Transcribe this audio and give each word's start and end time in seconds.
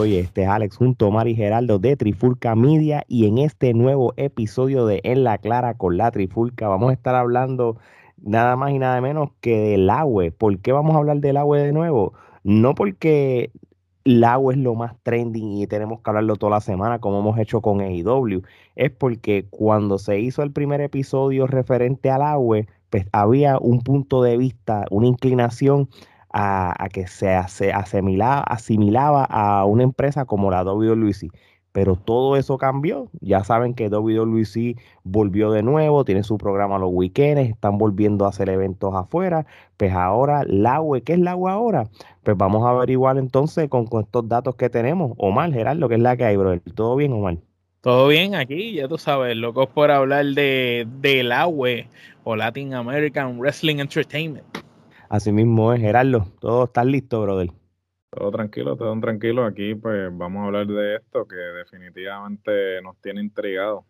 hoy. 0.00 0.16
Este 0.16 0.44
es 0.44 0.48
Alex 0.48 0.76
junto 0.76 1.08
a 1.08 1.10
Mari 1.10 1.34
Geraldo 1.34 1.78
de 1.78 1.94
Trifulca 1.94 2.54
Media 2.54 3.04
y 3.06 3.26
en 3.26 3.36
este 3.36 3.74
nuevo 3.74 4.14
episodio 4.16 4.86
de 4.86 5.00
En 5.04 5.24
la 5.24 5.36
Clara 5.36 5.74
con 5.74 5.98
la 5.98 6.10
Trifulca 6.10 6.68
vamos 6.68 6.88
a 6.88 6.94
estar 6.94 7.14
hablando 7.14 7.76
nada 8.16 8.56
más 8.56 8.70
y 8.70 8.78
nada 8.78 8.98
menos 9.02 9.30
que 9.42 9.58
del 9.58 9.90
agua. 9.90 10.24
¿Por 10.36 10.58
qué 10.60 10.72
vamos 10.72 10.94
a 10.94 10.98
hablar 10.98 11.18
del 11.18 11.36
agua 11.36 11.58
de 11.58 11.72
nuevo? 11.72 12.14
No 12.44 12.74
porque 12.74 13.52
el 14.04 14.24
agua 14.24 14.54
es 14.54 14.58
lo 14.58 14.74
más 14.74 14.94
trending 15.02 15.58
y 15.58 15.66
tenemos 15.66 16.00
que 16.00 16.08
hablarlo 16.08 16.36
toda 16.36 16.52
la 16.52 16.60
semana 16.62 16.98
como 16.98 17.20
hemos 17.20 17.38
hecho 17.38 17.60
con 17.60 17.82
AEW, 17.82 18.42
es 18.76 18.90
porque 18.90 19.46
cuando 19.50 19.98
se 19.98 20.18
hizo 20.18 20.42
el 20.42 20.50
primer 20.50 20.80
episodio 20.80 21.46
referente 21.46 22.10
al 22.10 22.22
agua, 22.22 22.60
pues 22.88 23.06
había 23.12 23.58
un 23.58 23.82
punto 23.82 24.22
de 24.22 24.38
vista, 24.38 24.86
una 24.90 25.08
inclinación 25.08 25.90
a, 26.32 26.88
que 26.92 27.06
se 27.06 27.30
asimilaba, 27.34 28.40
asimilaba 28.42 29.24
a 29.24 29.64
una 29.64 29.82
empresa 29.82 30.24
como 30.24 30.50
la 30.50 30.62
WWE. 30.62 31.12
Pero 31.72 31.94
todo 31.94 32.36
eso 32.36 32.58
cambió. 32.58 33.08
Ya 33.20 33.44
saben 33.44 33.74
que 33.74 33.88
WWE 33.88 34.76
volvió 35.04 35.52
de 35.52 35.62
nuevo, 35.62 36.04
tiene 36.04 36.24
su 36.24 36.36
programa 36.36 36.78
los 36.78 36.90
weekends, 36.92 37.48
están 37.48 37.78
volviendo 37.78 38.24
a 38.24 38.30
hacer 38.30 38.48
eventos 38.48 38.92
afuera. 38.94 39.46
Pues 39.76 39.92
ahora, 39.92 40.42
la 40.46 40.80
UE, 40.80 41.02
¿qué 41.02 41.12
es 41.12 41.20
la 41.20 41.36
UE 41.36 41.50
ahora? 41.50 41.88
Pues 42.24 42.36
vamos 42.36 42.64
a 42.66 42.70
averiguar 42.70 43.18
entonces 43.18 43.68
con, 43.68 43.86
estos 44.00 44.28
datos 44.28 44.56
que 44.56 44.68
tenemos. 44.68 45.12
Omar, 45.16 45.52
Gerardo, 45.52 45.88
¿qué 45.88 45.94
es 45.94 46.00
la 46.00 46.16
que 46.16 46.24
hay, 46.24 46.36
bro? 46.36 46.58
¿Todo 46.74 46.96
bien, 46.96 47.12
Omar? 47.12 47.36
Todo 47.82 48.08
bien 48.08 48.34
aquí, 48.34 48.74
ya 48.74 48.88
tú 48.88 48.98
sabes, 48.98 49.36
locos 49.36 49.68
por 49.68 49.90
hablar 49.90 50.26
de, 50.26 50.86
de 51.00 51.22
la 51.22 51.46
UE 51.46 51.88
o 52.24 52.36
Latin 52.36 52.74
American 52.74 53.38
Wrestling 53.38 53.78
Entertainment. 53.78 54.44
Así 55.10 55.32
mismo 55.32 55.72
es, 55.72 55.80
Gerardo. 55.80 56.24
Todo 56.38 56.64
está 56.64 56.84
listo, 56.84 57.20
brother. 57.20 57.50
Todo 58.10 58.30
tranquilo, 58.30 58.76
todo 58.76 58.98
tranquilo. 59.00 59.44
Aquí 59.44 59.74
pues 59.74 60.08
vamos 60.16 60.42
a 60.42 60.46
hablar 60.46 60.68
de 60.68 60.96
esto 60.96 61.26
que 61.26 61.34
definitivamente 61.34 62.80
nos 62.80 62.96
tiene 63.02 63.20
intrigados. 63.20 63.84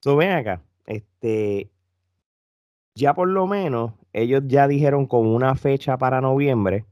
So, 0.00 0.16
ven 0.16 0.32
acá, 0.32 0.60
este, 0.84 1.70
ya 2.96 3.14
por 3.14 3.28
lo 3.28 3.46
menos 3.46 3.92
ellos 4.12 4.42
ya 4.46 4.66
dijeron 4.66 5.06
con 5.06 5.28
una 5.28 5.54
fecha 5.54 5.96
para 5.96 6.20
noviembre 6.20 6.84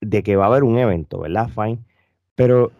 de 0.00 0.24
que 0.24 0.34
va 0.34 0.44
a 0.44 0.48
haber 0.48 0.64
un 0.64 0.76
evento, 0.76 1.20
¿verdad? 1.20 1.48
Fine. 1.50 1.78
Pero 2.34 2.72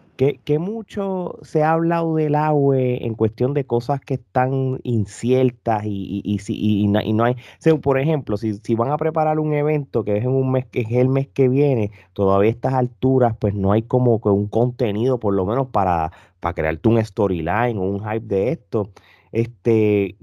que, 0.43 0.59
mucho 0.59 1.39
se 1.41 1.63
ha 1.63 1.71
hablado 1.71 2.15
del 2.15 2.35
agua 2.35 2.77
en 2.77 3.15
cuestión 3.15 3.53
de 3.53 3.65
cosas 3.65 3.99
que 4.01 4.15
están 4.15 4.79
inciertas 4.83 5.83
y, 5.85 6.21
y, 6.23 6.39
y, 6.47 6.83
y 6.83 7.13
no 7.13 7.23
hay. 7.23 7.35
por 7.81 7.99
ejemplo, 7.99 8.37
si, 8.37 8.55
si, 8.55 8.75
van 8.75 8.91
a 8.91 8.97
preparar 8.97 9.39
un 9.39 9.53
evento 9.53 10.03
que 10.03 10.17
es 10.17 10.23
en 10.23 10.31
un 10.31 10.51
mes 10.51 10.65
que 10.67 10.81
es 10.81 10.91
el 10.91 11.09
mes 11.09 11.27
que 11.27 11.49
viene, 11.49 11.91
todavía 12.13 12.49
a 12.49 12.51
estas 12.51 12.73
alturas, 12.73 13.35
pues 13.39 13.53
no 13.55 13.71
hay 13.71 13.83
como 13.83 14.21
que 14.21 14.29
un 14.29 14.47
contenido, 14.47 15.19
por 15.19 15.33
lo 15.33 15.45
menos 15.45 15.67
para, 15.69 16.11
para 16.39 16.53
crearte 16.53 16.89
un 16.89 17.03
storyline 17.03 17.77
o 17.77 17.81
un 17.81 17.99
hype 17.99 18.25
de 18.27 18.51
esto. 18.51 18.91
Este, 19.31 20.17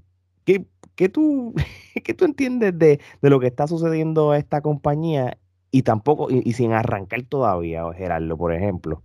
¿qué, 0.45 0.67
qué 0.95 1.09
tú, 1.09 1.55
¿qué 2.05 2.15
tú 2.15 2.25
entiendes 2.25 2.79
de, 2.79 3.01
de, 3.23 3.31
lo 3.31 3.41
que 3.41 3.49
está 3.49 3.67
sucediendo 3.67 4.31
a 4.33 4.39
esta 4.39 4.61
compañía 4.63 5.39
y 5.71 5.83
tampoco, 5.83 6.29
y, 6.31 6.53
sin 6.53 6.73
arrancar 6.73 7.23
todavía, 7.23 7.85
Gerardo, 7.95 8.37
por 8.37 8.55
ejemplo? 8.55 9.03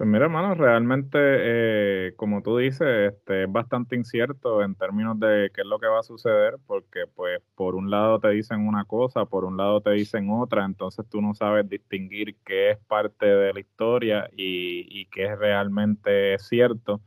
Pues 0.00 0.08
mira, 0.08 0.24
hermano, 0.24 0.54
realmente, 0.54 1.18
eh, 1.20 2.14
como 2.16 2.40
tú 2.42 2.56
dices, 2.56 3.12
este, 3.12 3.42
es 3.44 3.52
bastante 3.52 3.96
incierto 3.96 4.62
en 4.62 4.74
términos 4.74 5.20
de 5.20 5.50
qué 5.54 5.60
es 5.60 5.66
lo 5.66 5.78
que 5.78 5.88
va 5.88 5.98
a 6.00 6.02
suceder, 6.02 6.56
porque 6.66 7.00
pues 7.14 7.42
por 7.54 7.74
un 7.74 7.90
lado 7.90 8.18
te 8.18 8.30
dicen 8.30 8.66
una 8.66 8.86
cosa, 8.86 9.26
por 9.26 9.44
un 9.44 9.58
lado 9.58 9.82
te 9.82 9.90
dicen 9.90 10.30
otra, 10.30 10.64
entonces 10.64 11.06
tú 11.10 11.20
no 11.20 11.34
sabes 11.34 11.68
distinguir 11.68 12.34
qué 12.46 12.70
es 12.70 12.78
parte 12.86 13.26
de 13.26 13.52
la 13.52 13.60
historia 13.60 14.26
y, 14.32 14.86
y 14.88 15.04
qué 15.10 15.26
es 15.26 15.38
realmente 15.38 16.38
cierto. 16.38 17.02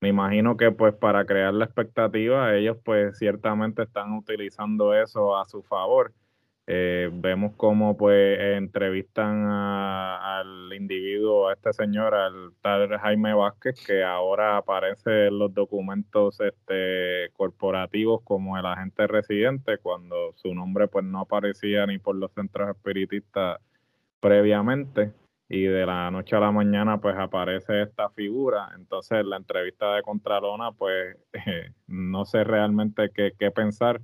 Me 0.00 0.10
imagino 0.10 0.56
que 0.56 0.72
pues 0.72 0.94
para 0.94 1.26
crear 1.26 1.54
la 1.54 1.64
expectativa, 1.66 2.54
ellos 2.56 2.78
pues 2.84 3.18
ciertamente 3.18 3.82
están 3.84 4.12
utilizando 4.14 4.94
eso 4.94 5.36
a 5.36 5.44
su 5.46 5.62
favor. 5.62 6.14
Eh, 6.66 7.10
vemos 7.12 7.54
cómo 7.56 7.96
pues 7.96 8.38
entrevistan 8.38 9.48
al 9.50 10.72
individuo, 10.72 11.48
a 11.48 11.54
este 11.54 11.72
señor, 11.72 12.14
al 12.14 12.52
tal 12.60 12.88
Jaime 12.98 13.34
Vázquez, 13.34 13.84
que 13.84 14.04
ahora 14.04 14.56
aparece 14.58 15.26
en 15.26 15.38
los 15.40 15.52
documentos 15.52 16.40
este, 16.40 17.30
corporativos 17.32 18.22
como 18.22 18.56
el 18.58 18.66
agente 18.66 19.08
residente, 19.08 19.78
cuando 19.78 20.32
su 20.36 20.54
nombre 20.54 20.86
pues 20.86 21.04
no 21.04 21.20
aparecía 21.20 21.84
ni 21.86 21.98
por 21.98 22.14
los 22.14 22.32
centros 22.32 22.70
espiritistas 22.70 23.58
previamente 24.20 25.12
y 25.48 25.64
de 25.64 25.84
la 25.86 26.10
noche 26.10 26.36
a 26.36 26.40
la 26.40 26.52
mañana 26.52 27.00
pues 27.00 27.16
aparece 27.18 27.82
esta 27.82 28.08
figura. 28.10 28.70
Entonces 28.76 29.24
la 29.26 29.36
entrevista 29.36 29.94
de 29.96 30.02
Contralona 30.02 30.72
pues 30.72 31.16
no 31.88 32.24
sé 32.24 32.44
realmente 32.44 33.10
qué, 33.14 33.32
qué 33.38 33.50
pensar 33.50 34.00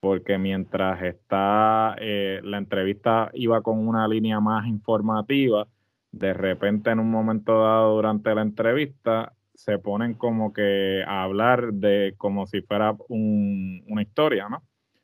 porque 0.00 0.38
mientras 0.38 1.02
está 1.02 1.96
eh, 1.98 2.40
la 2.44 2.58
entrevista 2.58 3.30
iba 3.34 3.62
con 3.62 3.86
una 3.86 4.06
línea 4.08 4.40
más 4.40 4.66
informativa, 4.66 5.66
de 6.12 6.32
repente 6.34 6.90
en 6.90 7.00
un 7.00 7.10
momento 7.10 7.60
dado 7.62 7.96
durante 7.96 8.34
la 8.34 8.42
entrevista 8.42 9.32
se 9.54 9.78
ponen 9.78 10.14
como 10.14 10.52
que 10.52 11.02
a 11.06 11.22
hablar 11.22 11.72
de 11.72 12.14
como 12.18 12.46
si 12.46 12.60
fuera 12.62 12.94
una 13.08 14.02
historia, 14.02 14.48
¿no? 14.48 14.62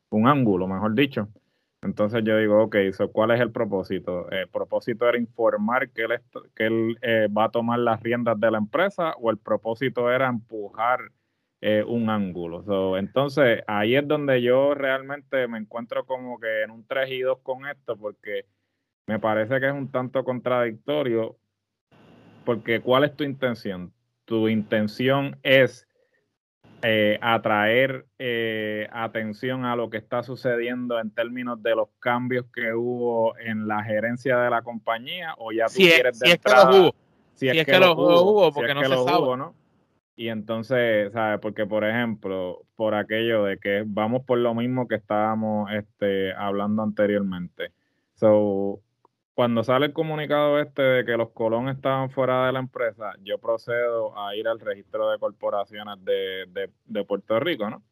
Un 0.09 0.27
ángulo, 0.27 0.67
mejor 0.67 0.93
dicho. 0.93 1.27
Entonces 1.81 2.23
yo 2.23 2.37
digo, 2.37 2.63
ok, 2.63 2.77
¿cuál 3.11 3.31
es 3.31 3.41
el 3.41 3.51
propósito? 3.51 4.29
¿El 4.31 4.47
propósito 4.47 5.07
era 5.09 5.17
informar 5.17 5.89
que 5.89 6.03
él, 6.03 6.21
que 6.55 6.65
él 6.67 6.97
eh, 7.01 7.27
va 7.35 7.45
a 7.45 7.51
tomar 7.51 7.79
las 7.79 8.01
riendas 8.01 8.39
de 8.39 8.51
la 8.51 8.57
empresa 8.57 9.13
o 9.19 9.29
el 9.31 9.37
propósito 9.37 10.09
era 10.09 10.29
empujar 10.29 10.99
eh, 11.65 11.81
un 11.81 12.09
ángulo. 12.09 12.97
entonces, 12.97 13.63
ahí 13.67 13.95
es 13.95 14.05
donde 14.05 14.41
yo 14.41 14.73
realmente 14.73 15.47
me 15.47 15.57
encuentro 15.57 16.05
como 16.05 16.37
que 16.37 16.63
en 16.63 16.71
un 16.71 16.85
3 16.85 17.09
y 17.09 17.21
2 17.21 17.37
con 17.41 17.65
esto, 17.65 17.95
porque 17.95 18.43
me 19.07 19.17
parece 19.17 19.61
que 19.61 19.67
es 19.67 19.73
un 19.73 19.89
tanto 19.89 20.25
contradictorio, 20.25 21.37
porque 22.43 22.81
¿cuál 22.81 23.05
es 23.05 23.15
tu 23.15 23.23
intención? 23.23 23.93
Tu 24.25 24.49
intención 24.49 25.37
es 25.41 25.87
eh, 26.81 27.17
atraer 27.21 28.07
eh, 28.19 28.89
atención 28.91 29.63
a 29.63 29.77
lo 29.77 29.89
que 29.89 29.99
está 29.99 30.21
sucediendo 30.21 30.99
en 30.99 31.11
términos 31.11 31.63
de 31.63 31.77
los 31.77 31.87
cambios 31.99 32.45
que 32.53 32.73
hubo 32.73 33.37
en 33.37 33.69
la 33.69 33.81
gerencia 33.85 34.37
de 34.37 34.49
la 34.49 34.63
compañía, 34.63 35.33
o 35.37 35.53
ya 35.53 35.67
tú 35.67 35.75
quieres 35.75 36.19
de 36.19 36.27
si 36.27 36.33
es 36.33 36.39
que 36.39 36.51
los 36.51 36.65
hubo. 36.65 36.95
Si, 37.35 37.47
es, 37.47 37.65
que, 37.65 37.79
los 37.79 37.95
hubo, 37.95 38.51
porque 38.51 38.73
no 38.73 38.81
se 38.81 38.89
sabe. 38.89 39.37
¿no? 39.37 39.62
Y 40.15 40.29
entonces, 40.29 41.11
¿sabes? 41.11 41.39
Porque, 41.41 41.65
por 41.65 41.83
ejemplo, 41.83 42.65
por 42.75 42.93
aquello 42.93 43.45
de 43.45 43.57
que 43.57 43.83
vamos 43.85 44.23
por 44.25 44.37
lo 44.37 44.53
mismo 44.53 44.87
que 44.87 44.95
estábamos 44.95 45.71
este, 45.71 46.33
hablando 46.33 46.83
anteriormente. 46.83 47.71
So, 48.13 48.81
cuando 49.33 49.63
sale 49.63 49.87
el 49.87 49.93
comunicado 49.93 50.59
este 50.59 50.81
de 50.83 51.05
que 51.05 51.17
los 51.17 51.31
Colón 51.31 51.67
estaban 51.69 52.11
fuera 52.11 52.45
de 52.45 52.51
la 52.51 52.59
empresa, 52.59 53.13
yo 53.23 53.39
procedo 53.39 54.17
a 54.17 54.35
ir 54.35 54.47
al 54.47 54.59
registro 54.59 55.09
de 55.09 55.17
corporaciones 55.17 55.95
de, 56.05 56.69
de, 56.85 57.03
Puerto 57.05 57.39
Rico, 57.39 57.69
¿no? 57.69 57.83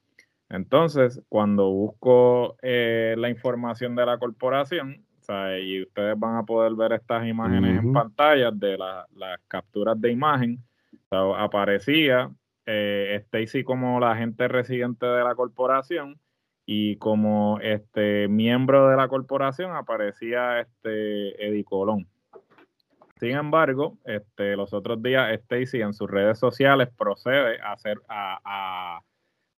Entonces, 0.49 1.21
cuando 1.29 1.69
busco 1.71 2.57
eh, 2.61 3.15
la 3.17 3.29
información 3.29 3.95
de 3.95 4.05
la 4.05 4.19
corporación, 4.19 5.03
¿sabes? 5.21 5.63
y 5.63 5.81
ustedes 5.81 6.19
van 6.19 6.35
a 6.35 6.43
poder 6.43 6.73
ver 6.75 6.93
estas 6.93 7.25
imágenes 7.25 7.79
en 7.79 7.93
pantalla 7.93 8.51
de 8.51 8.77
las 8.77 9.39
capturas 9.47 9.99
de 9.99 10.11
imagen, 10.11 10.63
aparecía 11.11 12.31
eh, 12.65 13.15
Stacy 13.25 13.63
como 13.63 13.99
la 13.99 14.11
agente 14.11 14.47
residente 14.47 15.05
de 15.05 15.23
la 15.23 15.35
corporación 15.35 16.19
y 16.65 16.95
como 16.97 17.59
este 17.61 18.27
miembro 18.27 18.87
de 18.87 18.95
la 18.95 19.07
corporación 19.07 19.75
aparecía 19.75 20.61
este 20.61 21.45
Eddie 21.45 21.65
Colón. 21.65 22.07
Sin 23.19 23.31
embargo, 23.31 23.97
este, 24.05 24.55
los 24.55 24.73
otros 24.73 25.01
días 25.03 25.31
Stacy 25.33 25.81
en 25.81 25.93
sus 25.93 26.09
redes 26.09 26.39
sociales 26.39 26.89
procede 26.97 27.61
a 27.61 27.73
hacer 27.73 27.99
a, 28.07 29.01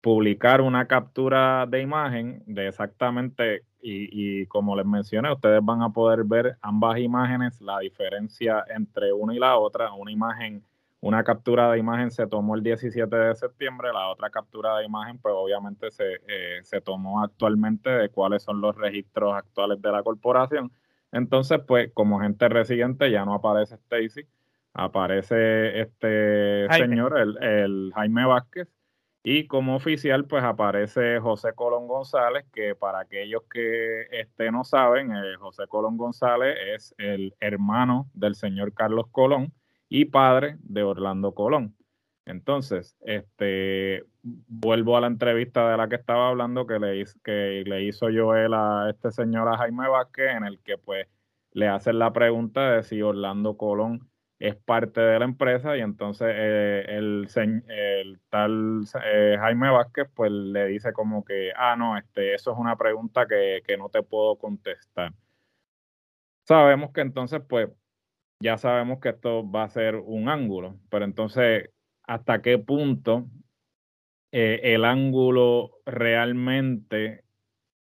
publicar 0.01 0.61
una 0.63 0.89
captura 0.89 1.65
de 1.67 1.81
imagen 1.81 2.43
de 2.47 2.67
exactamente 2.67 3.63
y, 3.81 4.41
y, 4.43 4.47
como 4.47 4.75
les 4.75 4.85
mencioné, 4.85 5.33
ustedes 5.33 5.61
van 5.63 5.81
a 5.83 5.91
poder 5.91 6.25
ver 6.25 6.57
ambas 6.61 6.99
imágenes, 6.99 7.61
la 7.61 7.79
diferencia 7.79 8.65
entre 8.75 9.13
una 9.13 9.33
y 9.33 9.39
la 9.39 9.57
otra, 9.57 9.93
una 9.93 10.11
imagen 10.11 10.65
una 11.03 11.25
captura 11.25 11.73
de 11.73 11.79
imagen 11.81 12.13
se 12.13 12.29
tomó 12.29 12.55
el 12.55 12.63
17 12.63 13.15
de 13.15 13.35
septiembre, 13.35 13.93
la 13.93 14.09
otra 14.09 14.31
captura 14.31 14.79
de 14.79 14.85
imagen, 14.85 15.19
pues 15.19 15.35
obviamente 15.37 15.91
se, 15.91 16.21
eh, 16.29 16.61
se 16.63 16.81
tomó 16.81 17.25
actualmente 17.25 17.91
de 17.91 18.09
cuáles 18.09 18.45
son 18.45 18.61
los 18.61 18.77
registros 18.77 19.35
actuales 19.35 19.83
de 19.83 19.91
la 19.91 20.05
corporación. 20.05 20.71
Entonces, 21.11 21.59
pues 21.67 21.91
como 21.93 22.21
gente 22.21 22.49
residente 22.49 23.11
ya 23.11 23.25
no 23.25 23.35
aparece 23.35 23.75
Stacy, 23.75 24.29
aparece 24.75 25.81
este 25.81 26.69
señor, 26.71 27.19
el, 27.19 27.37
el, 27.43 27.93
Jaime 27.97 28.25
Vázquez, 28.25 28.69
y 29.25 29.49
como 29.49 29.75
oficial, 29.75 30.27
pues 30.27 30.45
aparece 30.45 31.19
José 31.19 31.53
Colón 31.53 31.89
González, 31.89 32.45
que 32.53 32.77
para 32.77 33.01
aquellos 33.01 33.43
que 33.51 34.03
este, 34.13 34.53
no 34.53 34.63
saben, 34.63 35.11
eh, 35.11 35.35
José 35.41 35.65
Colón 35.67 35.97
González 35.97 36.57
es 36.77 36.95
el 36.99 37.35
hermano 37.41 38.09
del 38.15 38.37
señor 38.37 38.73
Carlos 38.73 39.07
Colón 39.11 39.53
y 39.93 40.07
padre 40.07 40.57
de 40.63 40.83
Orlando 40.83 41.35
Colón. 41.35 41.77
Entonces, 42.25 42.97
este, 43.03 44.05
vuelvo 44.23 44.97
a 44.97 45.03
la 45.03 45.07
entrevista 45.07 45.71
de 45.71 45.77
la 45.77 45.87
que 45.89 45.97
estaba 45.97 46.31
hablando 46.31 46.67
que 46.67 46.79
le, 46.79 47.05
que 47.23 47.63
le 47.67 47.85
hizo 47.85 48.07
Joel 48.07 48.55
a 48.55 48.89
este 48.89 49.11
señor 49.11 49.49
a 49.49 49.59
Jaime 49.59 49.87
Vázquez, 49.89 50.31
en 50.31 50.45
el 50.45 50.61
que 50.61 50.79
pues 50.79 51.09
le 51.53 51.69
hacen 51.69 51.99
la 51.99 52.11
pregunta 52.11 52.71
de 52.71 52.83
si 52.85 53.03
Orlando 53.03 53.59
Colón 53.59 54.09
es 54.39 54.57
parte 54.57 55.03
de 55.03 55.19
la 55.19 55.27
empresa 55.27 55.77
y 55.77 55.83
entonces 55.83 56.29
eh, 56.31 56.87
el, 56.89 57.29
el, 57.69 58.21
tal 58.31 58.85
eh, 59.05 59.37
Jaime 59.39 59.71
Vázquez 59.71 60.09
pues 60.15 60.33
le 60.33 60.69
dice 60.69 60.95
como 60.95 61.23
que, 61.23 61.53
ah, 61.55 61.77
no, 61.77 61.99
este, 61.99 62.33
eso 62.33 62.51
es 62.51 62.59
una 62.59 62.77
pregunta 62.77 63.27
que, 63.27 63.63
que 63.67 63.77
no 63.77 63.91
te 63.91 64.03
puedo 64.03 64.37
contestar. 64.37 65.13
Sabemos 66.45 66.93
que 66.93 67.03
entonces 67.03 67.43
pues 67.47 67.69
ya 68.43 68.59
sabemos 68.59 69.01
que 69.01 69.11
esto 69.11 69.49
va 69.49 69.65
a 69.65 69.69
ser 69.69 69.97
un 69.97 70.29
ángulo, 70.29 70.77
pero 70.91 71.05
entonces 71.05 71.71
hasta 72.03 72.43
qué 72.43 72.59
punto 72.59 73.29
eh, 74.33 74.61
el 74.75 74.85
ángulo 74.85 75.79
realmente 75.87 77.25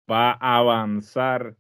va 0.10 0.32
a 0.32 0.58
avanzar 0.58 1.56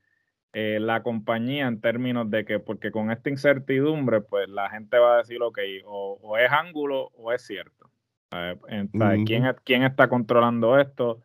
eh, 0.54 0.78
la 0.80 1.02
compañía 1.02 1.68
en 1.68 1.82
términos 1.82 2.30
de 2.30 2.46
que, 2.46 2.60
porque 2.60 2.92
con 2.92 3.10
esta 3.10 3.32
incertidumbre, 3.32 4.22
pues 4.22 4.48
la 4.50 4.70
gente 4.70 5.00
va 5.00 5.16
a 5.16 5.18
decir, 5.18 5.42
ok, 5.42 5.60
o, 5.86 6.20
o 6.22 6.38
es 6.38 6.52
ángulo 6.52 7.10
o 7.16 7.32
es 7.32 7.42
cierto. 7.42 7.90
¿Quién, 9.26 9.44
¿Quién, 9.64 9.84
está 9.84 10.08
controlando 10.10 10.80
esto? 10.80 11.22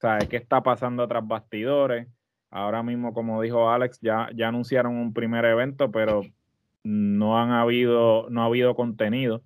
¿Sabe 0.00 0.28
¿Qué 0.28 0.36
está 0.36 0.62
pasando 0.62 1.06
tras 1.08 1.26
bastidores? 1.26 2.08
Ahora 2.50 2.82
mismo, 2.82 3.12
como 3.12 3.42
dijo 3.42 3.70
Alex, 3.70 4.00
ya, 4.00 4.28
ya 4.34 4.48
anunciaron 4.48 4.94
un 4.94 5.12
primer 5.12 5.44
evento, 5.44 5.90
pero 5.90 6.22
no 6.84 7.38
han 7.40 7.50
habido, 7.50 8.28
no 8.30 8.42
ha 8.42 8.46
habido 8.46 8.76
contenido. 8.76 9.42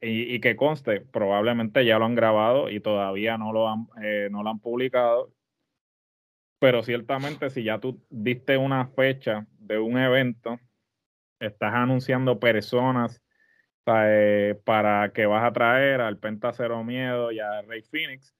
y, 0.00 0.40
que 0.40 0.56
conste, 0.56 1.00
probablemente 1.00 1.84
ya 1.84 1.98
lo 1.98 2.04
han 2.06 2.14
grabado 2.14 2.70
y 2.70 2.80
todavía 2.80 3.38
no 3.38 3.52
lo 3.52 3.68
han, 3.68 3.88
eh, 4.02 4.28
no 4.30 4.42
lo 4.42 4.50
han 4.50 4.60
publicado. 4.60 5.32
Pero 6.58 6.82
ciertamente, 6.82 7.50
si 7.50 7.64
ya 7.64 7.80
tú 7.80 8.00
diste 8.08 8.56
una 8.56 8.86
fecha 8.86 9.46
de 9.58 9.78
un 9.78 9.98
evento, 9.98 10.60
estás 11.40 11.74
anunciando 11.74 12.38
personas 12.38 13.20
para 13.84 15.12
que 15.12 15.26
vas 15.26 15.44
a 15.44 15.52
traer 15.52 16.00
al 16.00 16.18
Penta 16.18 16.52
Cero 16.52 16.84
Miedo 16.84 17.32
y 17.32 17.40
a 17.40 17.62
Rey 17.62 17.82
Phoenix, 17.82 18.32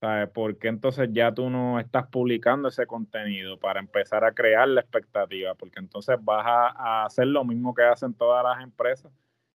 ¿sabes? 0.00 0.28
Porque 0.32 0.68
entonces 0.68 1.08
ya 1.12 1.32
tú 1.32 1.50
no 1.50 1.80
estás 1.80 2.06
publicando 2.06 2.68
ese 2.68 2.86
contenido 2.86 3.58
para 3.58 3.80
empezar 3.80 4.24
a 4.24 4.32
crear 4.32 4.68
la 4.68 4.80
expectativa, 4.80 5.54
porque 5.54 5.80
entonces 5.80 6.16
vas 6.20 6.44
a, 6.46 7.04
hacer 7.04 7.26
lo 7.26 7.44
mismo 7.44 7.74
que 7.74 7.82
hacen 7.82 8.14
todas 8.14 8.44
las 8.44 8.62
empresas, 8.62 9.12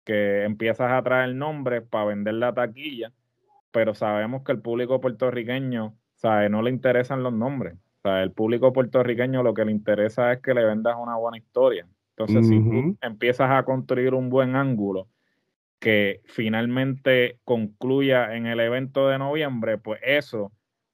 que 0.05 0.45
empiezas 0.45 0.91
a 0.91 1.03
traer 1.03 1.35
nombres 1.35 1.83
para 1.83 2.07
vender 2.07 2.35
la 2.35 2.55
taquilla, 2.55 3.13
pero 3.71 3.95
sabemos 3.95 4.43
que 4.43 4.53
el 4.53 4.61
público 4.61 5.01
puertorriqueño, 5.01 5.95
¿sabe? 6.15 6.49
No 6.49 6.63
le 6.63 6.71
interesan 6.71 7.23
los 7.23 7.33
nombres. 7.33 7.77
¿sabe? 8.03 8.23
El 8.23 8.33
público 8.33 8.73
puertorriqueño 8.73 9.43
lo 9.43 9.55
que 9.55 9.65
le 9.65 9.73
interesa 9.73 10.33
es 10.33 10.41
que 10.41 10.55
le 10.55 10.65
vendas 10.65 10.97
una 10.99 11.17
buena 11.17 11.39
historia. 11.39 11.87
Entonces, 12.17 12.49
si 12.49 12.59
tú 12.61 12.99
empiezas 13.01 13.51
a 13.51 13.63
construir 13.63 14.15
un 14.15 14.29
buen 14.29 14.55
ángulo, 14.55 15.09
que 15.81 16.21
finalmente 16.27 17.39
concluya 17.45 18.37
en 18.37 18.47
el 18.47 18.61
evento 18.61 19.09
de 19.09 19.19
noviembre, 19.19 19.79
pues 19.79 20.01
eso 20.05 20.53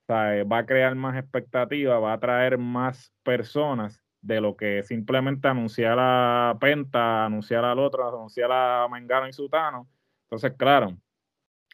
va 0.08 0.58
a 0.58 0.66
crear 0.66 0.94
más 0.94 1.16
expectativa, 1.18 1.98
va 1.98 2.12
a 2.12 2.20
traer 2.20 2.58
más 2.58 3.12
personas 3.24 4.00
de 4.22 4.40
lo 4.40 4.56
que 4.56 4.82
simplemente 4.84 5.48
anunciar 5.48 5.96
a 6.00 6.56
Penta, 6.60 7.26
anunciar 7.26 7.64
al 7.64 7.78
otro, 7.78 8.08
anunciar 8.08 8.50
a 8.52 8.86
Mengano 8.88 9.28
y 9.28 9.32
Sutano. 9.32 9.88
Entonces, 10.24 10.52
claro. 10.56 10.96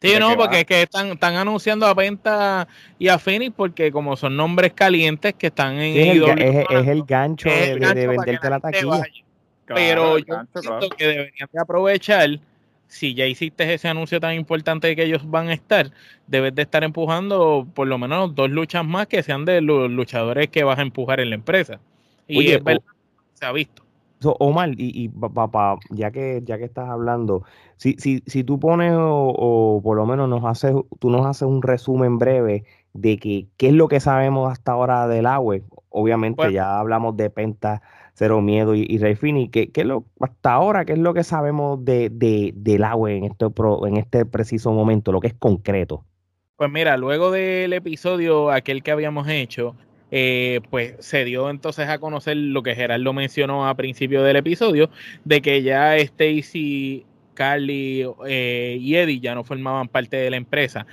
Sí, 0.01 0.15
no, 0.19 0.37
porque 0.37 0.61
es 0.61 0.65
que 0.65 0.83
están, 0.83 1.09
están 1.09 1.37
anunciando 1.37 1.87
a 1.87 1.95
Penta 1.95 2.67
y 2.99 3.09
a 3.09 3.19
Phoenix 3.19 3.55
porque 3.55 3.93
como 3.93 4.17
son 4.17 4.37
nombres 4.37 4.73
calientes 4.73 5.35
que 5.35 5.47
están 5.49 5.75
en... 5.75 5.97
es, 6.39 6.89
el, 6.89 7.05
gancho 7.05 7.49
de, 7.49 8.07
venderte 8.07 8.51
la 8.51 8.61
taquilla. 8.61 9.03
Pero 9.67 10.19
yo 10.19 10.43
siento 10.55 10.89
que 10.97 11.07
deberían 11.07 11.49
de 11.53 11.61
aprovechar 11.61 12.41
si 12.93 13.15
ya 13.15 13.27
hiciste 13.27 13.73
ese 13.73 13.89
anuncio 13.89 14.21
tan 14.21 14.35
importante 14.35 14.87
de 14.87 14.95
que 14.95 15.05
ellos 15.05 15.29
van 15.31 15.49
a 15.49 15.55
estar, 15.55 15.91
debes 16.27 16.55
de 16.55 16.61
estar 16.61 16.85
empujando 16.85 17.67
por 17.73 17.89
lo 17.89 17.97
menos 17.97 18.35
dos 18.35 18.51
luchas 18.51 18.85
más 18.85 19.07
que 19.07 19.23
sean 19.23 19.47
de 19.47 19.63
los 19.63 19.91
luchadores 19.91 20.49
que 20.49 20.63
vas 20.63 20.79
a 20.79 20.83
empujar 20.83 21.19
en 21.19 21.31
la 21.31 21.37
empresa. 21.37 21.81
Y 22.29 22.51
es 22.51 22.63
verdad, 22.63 22.83
se 23.33 23.47
ha 23.47 23.53
visto. 23.53 23.83
Omar, 24.39 24.69
y, 24.77 25.05
y 25.05 25.09
papá, 25.09 25.79
ya 25.91 26.11
que 26.11 26.43
ya 26.45 26.59
que 26.59 26.65
estás 26.65 26.89
hablando, 26.89 27.45
si, 27.77 27.95
si, 27.95 28.23
si 28.27 28.45
tú 28.45 28.61
pones 28.61 28.93
o, 28.95 29.81
por 29.83 29.97
lo 29.97 30.05
menos 30.05 30.29
nos 30.29 30.45
haces, 30.45 30.75
tú 31.01 31.11
nos 31.11 31.27
haces 31.27 31.49
un 31.49 31.63
resumen 31.63 32.19
breve 32.19 32.65
de 32.93 33.17
que 33.17 33.47
qué 33.57 33.69
es 33.69 33.73
lo 33.73 33.89
que 33.89 34.01
sabemos 34.01 34.53
hasta 34.53 34.73
ahora 34.73 35.09
del 35.09 35.27
agua. 35.27 35.57
Obviamente 35.89 36.53
ya 36.53 36.79
hablamos 36.79 37.17
de 37.17 37.31
Penta 37.31 37.83
Cero 38.15 38.41
Miedo 38.41 38.75
y, 38.75 38.87
y 38.89 39.15
Fini. 39.15 39.49
¿Qué, 39.49 39.85
lo, 39.85 40.05
hasta 40.21 40.53
ahora, 40.53 40.85
qué 40.85 40.93
es 40.93 40.99
lo 40.99 41.15
que 41.15 41.25
sabemos 41.25 41.85
de, 41.85 42.11
de, 42.11 42.55
en 42.55 43.25
este, 43.25 43.47
en 43.87 43.97
este 43.97 44.27
preciso 44.27 44.73
momento, 44.73 45.13
lo 45.13 45.21
que 45.21 45.29
es 45.29 45.35
concreto? 45.35 46.05
Pues 46.57 46.71
mira, 46.71 46.97
luego 46.97 47.31
del 47.31 47.73
episodio 47.73 48.51
aquel 48.51 48.83
que 48.83 48.93
habíamos 48.93 49.29
hecho, 49.29 49.75
eh, 50.11 50.61
pues 50.71 50.95
se 51.01 51.25
dio 51.25 51.49
entonces 51.49 51.89
a 51.89 51.99
conocer 51.99 52.37
lo 52.37 52.63
que 52.63 52.75
Gerardo 52.75 53.13
mencionó 53.13 53.67
a 53.67 53.75
principio 53.75 54.23
del 54.23 54.37
episodio, 54.37 54.91
de 55.25 55.41
que 55.41 55.63
ya 55.63 55.97
Stacy, 55.97 57.05
Carly 57.35 58.07
eh, 58.27 58.77
y 58.79 58.95
Eddie 58.95 59.21
ya 59.21 59.35
no 59.35 59.43
formaban 59.43 59.89
parte 59.89 60.19
de 60.19 60.31
la 60.31 60.37
empresa. 60.37 60.87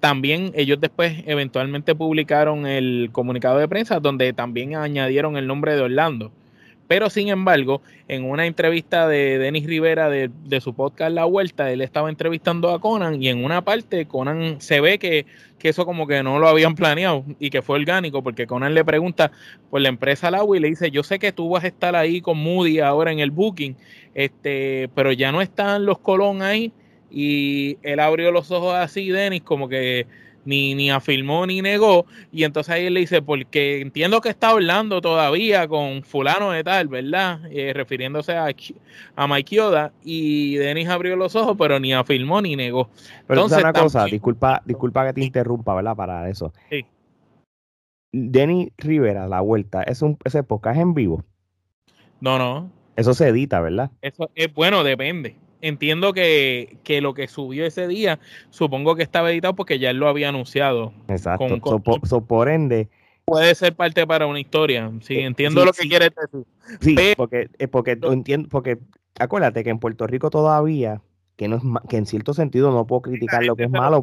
También 0.00 0.52
ellos 0.54 0.80
después 0.80 1.22
eventualmente 1.26 1.94
publicaron 1.94 2.66
el 2.66 3.08
comunicado 3.12 3.58
de 3.58 3.68
prensa 3.68 4.00
donde 4.00 4.32
también 4.32 4.74
añadieron 4.74 5.36
el 5.36 5.46
nombre 5.46 5.76
de 5.76 5.82
Orlando. 5.82 6.32
Pero 6.86 7.08
sin 7.08 7.28
embargo, 7.28 7.80
en 8.08 8.24
una 8.24 8.46
entrevista 8.46 9.08
de 9.08 9.38
Denis 9.38 9.66
Rivera 9.66 10.10
de, 10.10 10.30
su 10.60 10.74
podcast 10.74 11.12
La 11.12 11.24
Vuelta, 11.24 11.70
él 11.70 11.80
estaba 11.80 12.10
entrevistando 12.10 12.70
a 12.70 12.80
Conan 12.80 13.22
y 13.22 13.28
en 13.28 13.42
una 13.42 13.64
parte 13.64 14.06
Conan 14.06 14.60
se 14.60 14.80
ve 14.80 14.98
que, 14.98 15.26
eso 15.62 15.86
como 15.86 16.06
que 16.06 16.22
no 16.22 16.38
lo 16.38 16.46
habían 16.46 16.74
planeado 16.74 17.24
y 17.38 17.48
que 17.48 17.62
fue 17.62 17.78
orgánico 17.78 18.22
porque 18.22 18.46
Conan 18.46 18.74
le 18.74 18.84
pregunta 18.84 19.32
por 19.70 19.80
la 19.80 19.88
empresa 19.88 20.30
Lago 20.30 20.54
y 20.54 20.60
le 20.60 20.68
dice, 20.68 20.90
yo 20.90 21.02
sé 21.02 21.18
que 21.18 21.32
tú 21.32 21.48
vas 21.48 21.64
a 21.64 21.68
estar 21.68 21.96
ahí 21.96 22.20
con 22.20 22.36
Moody 22.36 22.80
ahora 22.80 23.12
en 23.12 23.18
el 23.18 23.30
booking, 23.30 23.74
este, 24.14 24.90
pero 24.94 25.10
ya 25.12 25.32
no 25.32 25.40
están 25.40 25.86
los 25.86 25.98
Colón 26.00 26.42
ahí 26.42 26.70
y 27.10 27.78
él 27.82 27.98
abrió 28.00 28.30
los 28.30 28.50
ojos 28.50 28.74
así, 28.74 29.08
Denis, 29.08 29.40
como 29.40 29.66
que 29.68 30.06
ni, 30.44 30.74
ni 30.74 30.90
afirmó 30.90 31.46
ni 31.46 31.62
negó. 31.62 32.06
Y 32.32 32.44
entonces 32.44 32.74
ahí 32.74 32.86
él 32.86 32.94
le 32.94 33.00
dice, 33.00 33.22
porque 33.22 33.80
entiendo 33.80 34.20
que 34.20 34.28
está 34.28 34.50
hablando 34.50 35.00
todavía 35.00 35.68
con 35.68 36.02
fulano 36.02 36.50
de 36.50 36.64
tal, 36.64 36.88
¿verdad? 36.88 37.40
Eh, 37.50 37.72
refiriéndose 37.72 38.32
a, 38.32 38.48
a 39.16 39.28
Mike 39.28 39.56
Yoda. 39.56 39.92
Y 40.02 40.56
Denis 40.56 40.88
abrió 40.88 41.16
los 41.16 41.34
ojos, 41.36 41.56
pero 41.58 41.78
ni 41.80 41.92
afirmó 41.92 42.40
ni 42.40 42.56
negó. 42.56 42.88
Pero 43.26 43.42
entonces, 43.42 43.58
una 43.58 43.72
cosa, 43.72 44.04
disculpa, 44.06 44.62
disculpa 44.64 45.06
que 45.06 45.12
te 45.14 45.24
interrumpa, 45.24 45.74
¿verdad? 45.74 45.96
Para 45.96 46.28
eso. 46.28 46.52
Sí. 46.70 46.84
Denis 48.12 48.70
Rivera, 48.78 49.26
la 49.26 49.40
vuelta, 49.40 49.82
¿es 49.82 50.00
un, 50.00 50.18
ese 50.24 50.44
podcast 50.44 50.78
en 50.78 50.94
vivo? 50.94 51.24
No, 52.20 52.38
no. 52.38 52.70
Eso 52.96 53.12
se 53.12 53.26
edita, 53.26 53.60
¿verdad? 53.60 53.90
Eso 54.02 54.30
es 54.36 54.54
bueno, 54.54 54.84
depende 54.84 55.36
entiendo 55.64 56.12
que, 56.12 56.78
lo 57.02 57.14
que 57.14 57.26
subió 57.28 57.64
ese 57.66 57.88
día, 57.88 58.20
supongo 58.50 58.94
que 58.96 59.02
estaba 59.02 59.30
editado 59.32 59.54
porque 59.54 59.78
ya 59.78 59.90
él 59.90 59.96
lo 59.96 60.08
había 60.08 60.28
anunciado. 60.28 60.92
Exacto. 61.08 61.58
so, 62.04 62.20
por 62.24 62.48
ende. 62.48 62.88
Puede 63.24 63.54
ser 63.54 63.74
parte 63.74 64.06
para 64.06 64.26
una 64.26 64.38
historia. 64.38 64.92
Sí, 65.00 65.14
eh, 65.14 65.24
entiendo 65.24 65.64
lo 65.64 65.72
que 65.72 65.88
quiere 65.88 66.10
decir. 66.10 66.46
Sí, 66.80 67.14
porque, 67.16 67.48
eh, 67.58 67.68
porque 67.68 67.98
entiendo, 68.02 68.48
porque 68.50 68.78
acuérdate 69.18 69.64
que 69.64 69.70
en 69.70 69.78
Puerto 69.78 70.06
Rico 70.06 70.28
todavía, 70.28 71.00
que 71.36 71.48
no 71.48 71.56
es 71.56 71.62
que 71.88 71.96
en 71.96 72.06
cierto 72.06 72.34
sentido 72.34 72.70
no 72.70 72.86
puedo 72.86 73.02
criticar 73.02 73.44
lo 73.44 73.56
que 73.56 73.64
es 73.64 73.70
malo, 73.70 74.02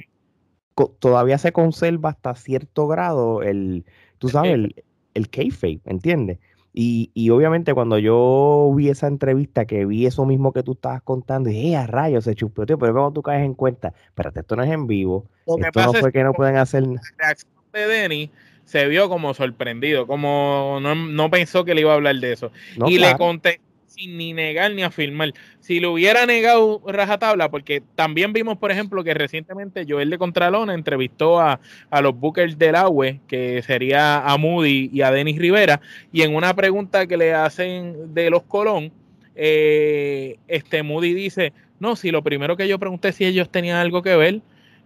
todavía 0.99 1.37
se 1.37 1.51
conserva 1.51 2.09
hasta 2.09 2.33
cierto 2.35 2.87
grado 2.87 3.43
el, 3.43 3.85
tú 4.17 4.29
sabes, 4.29 4.53
el, 4.53 4.83
el 5.13 5.29
kayfabe, 5.29 5.81
¿entiendes? 5.85 6.39
Y, 6.73 7.11
y, 7.13 7.29
obviamente 7.31 7.73
cuando 7.73 7.97
yo 7.99 8.71
vi 8.75 8.89
esa 8.89 9.07
entrevista, 9.07 9.65
que 9.65 9.85
vi 9.85 10.05
eso 10.05 10.25
mismo 10.25 10.53
que 10.53 10.63
tú 10.63 10.71
estabas 10.71 11.01
contando, 11.01 11.49
dije, 11.49 11.71
¡eh, 11.71 11.75
a 11.75 11.85
rayos, 11.85 12.23
se 12.23 12.33
tío! 12.33 12.49
Pero 12.49 12.77
cuando 12.77 13.11
tú 13.11 13.21
caes 13.21 13.43
en 13.43 13.53
cuenta, 13.55 13.93
espérate, 14.05 14.39
esto 14.39 14.55
no 14.55 14.63
es 14.63 14.71
en 14.71 14.87
vivo, 14.87 15.25
esto 15.45 15.85
no 15.85 15.93
fue 15.93 16.13
que 16.13 16.23
no 16.23 16.33
pueden 16.33 16.55
hacer... 16.55 16.83
La 16.83 17.01
reacción 17.17 17.51
de 17.73 17.87
Denny 17.87 18.31
se 18.63 18.87
vio 18.87 19.09
como 19.09 19.33
sorprendido, 19.33 20.07
como 20.07 20.79
no, 20.81 20.95
no, 20.95 21.29
pensó 21.29 21.65
que 21.65 21.75
le 21.75 21.81
iba 21.81 21.91
a 21.91 21.95
hablar 21.95 22.15
de 22.15 22.31
eso. 22.31 22.51
y 22.87 22.99
le 22.99 23.17
conté, 23.17 23.59
ni 24.07 24.33
negar 24.33 24.73
ni 24.73 24.83
afirmar. 24.83 25.33
Si 25.59 25.79
lo 25.79 25.93
hubiera 25.93 26.25
negado 26.25 26.81
rajatabla, 26.85 27.49
porque 27.49 27.81
también 27.95 28.33
vimos, 28.33 28.57
por 28.57 28.71
ejemplo, 28.71 29.03
que 29.03 29.13
recientemente 29.13 29.85
Joel 29.87 30.09
de 30.09 30.17
Contralona 30.17 30.73
entrevistó 30.73 31.39
a, 31.39 31.59
los 32.01 32.19
Bookers 32.19 32.57
del 32.57 32.75
Agua, 32.75 33.13
que 33.27 33.61
sería 33.61 34.19
a 34.19 34.37
Moody 34.37 34.89
y 34.93 35.01
a 35.01 35.11
Denis 35.11 35.37
Rivera, 35.37 35.81
y 36.11 36.21
en 36.21 36.35
una 36.35 36.53
pregunta 36.55 37.07
que 37.07 37.17
le 37.17 37.33
hacen 37.33 38.13
de 38.13 38.29
los 38.29 38.43
Colón, 38.43 38.91
eh, 39.35 40.37
este 40.47 40.83
Moody 40.83 41.13
dice, 41.13 41.53
no, 41.79 41.95
si 41.95 42.11
lo 42.11 42.23
primero 42.23 42.57
que 42.57 42.67
yo 42.67 42.79
pregunté 42.79 43.11
si 43.11 43.25
ellos 43.25 43.49
tenían 43.49 43.77
algo 43.77 44.01
que 44.01 44.15
ver 44.15 44.41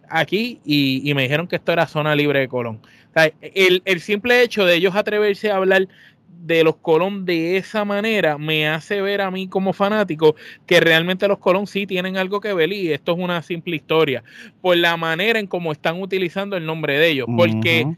aquí 0.09 0.59
y, 0.65 1.11
me 1.15 1.23
dijeron 1.23 1.47
que 1.47 1.55
esto 1.55 1.71
era 1.71 1.87
zona 1.87 2.15
libre 2.15 2.39
de 2.39 2.47
Colón. 2.47 2.79
el, 3.41 3.81
el 3.85 3.99
simple 4.01 4.41
hecho 4.41 4.65
de 4.65 4.75
ellos 4.75 4.95
atreverse 4.95 5.51
a 5.51 5.57
hablar 5.57 5.87
de 6.41 6.63
los 6.63 6.75
Colón 6.77 7.25
de 7.25 7.57
esa 7.57 7.85
manera 7.85 8.37
me 8.37 8.67
hace 8.67 9.01
ver 9.01 9.21
a 9.21 9.31
mí 9.31 9.47
como 9.47 9.73
fanático 9.73 10.35
que 10.65 10.79
realmente 10.79 11.27
los 11.27 11.39
Colón 11.39 11.67
sí 11.67 11.87
tienen 11.87 12.17
algo 12.17 12.39
que 12.39 12.53
ver 12.53 12.71
y 12.71 12.91
esto 12.91 13.13
es 13.13 13.19
una 13.19 13.41
simple 13.41 13.75
historia 13.75 14.23
por 14.61 14.77
la 14.77 14.97
manera 14.97 15.39
en 15.39 15.47
cómo 15.47 15.71
están 15.71 16.01
utilizando 16.01 16.57
el 16.57 16.65
nombre 16.65 16.97
de 16.99 17.09
ellos 17.09 17.27
porque 17.35 17.95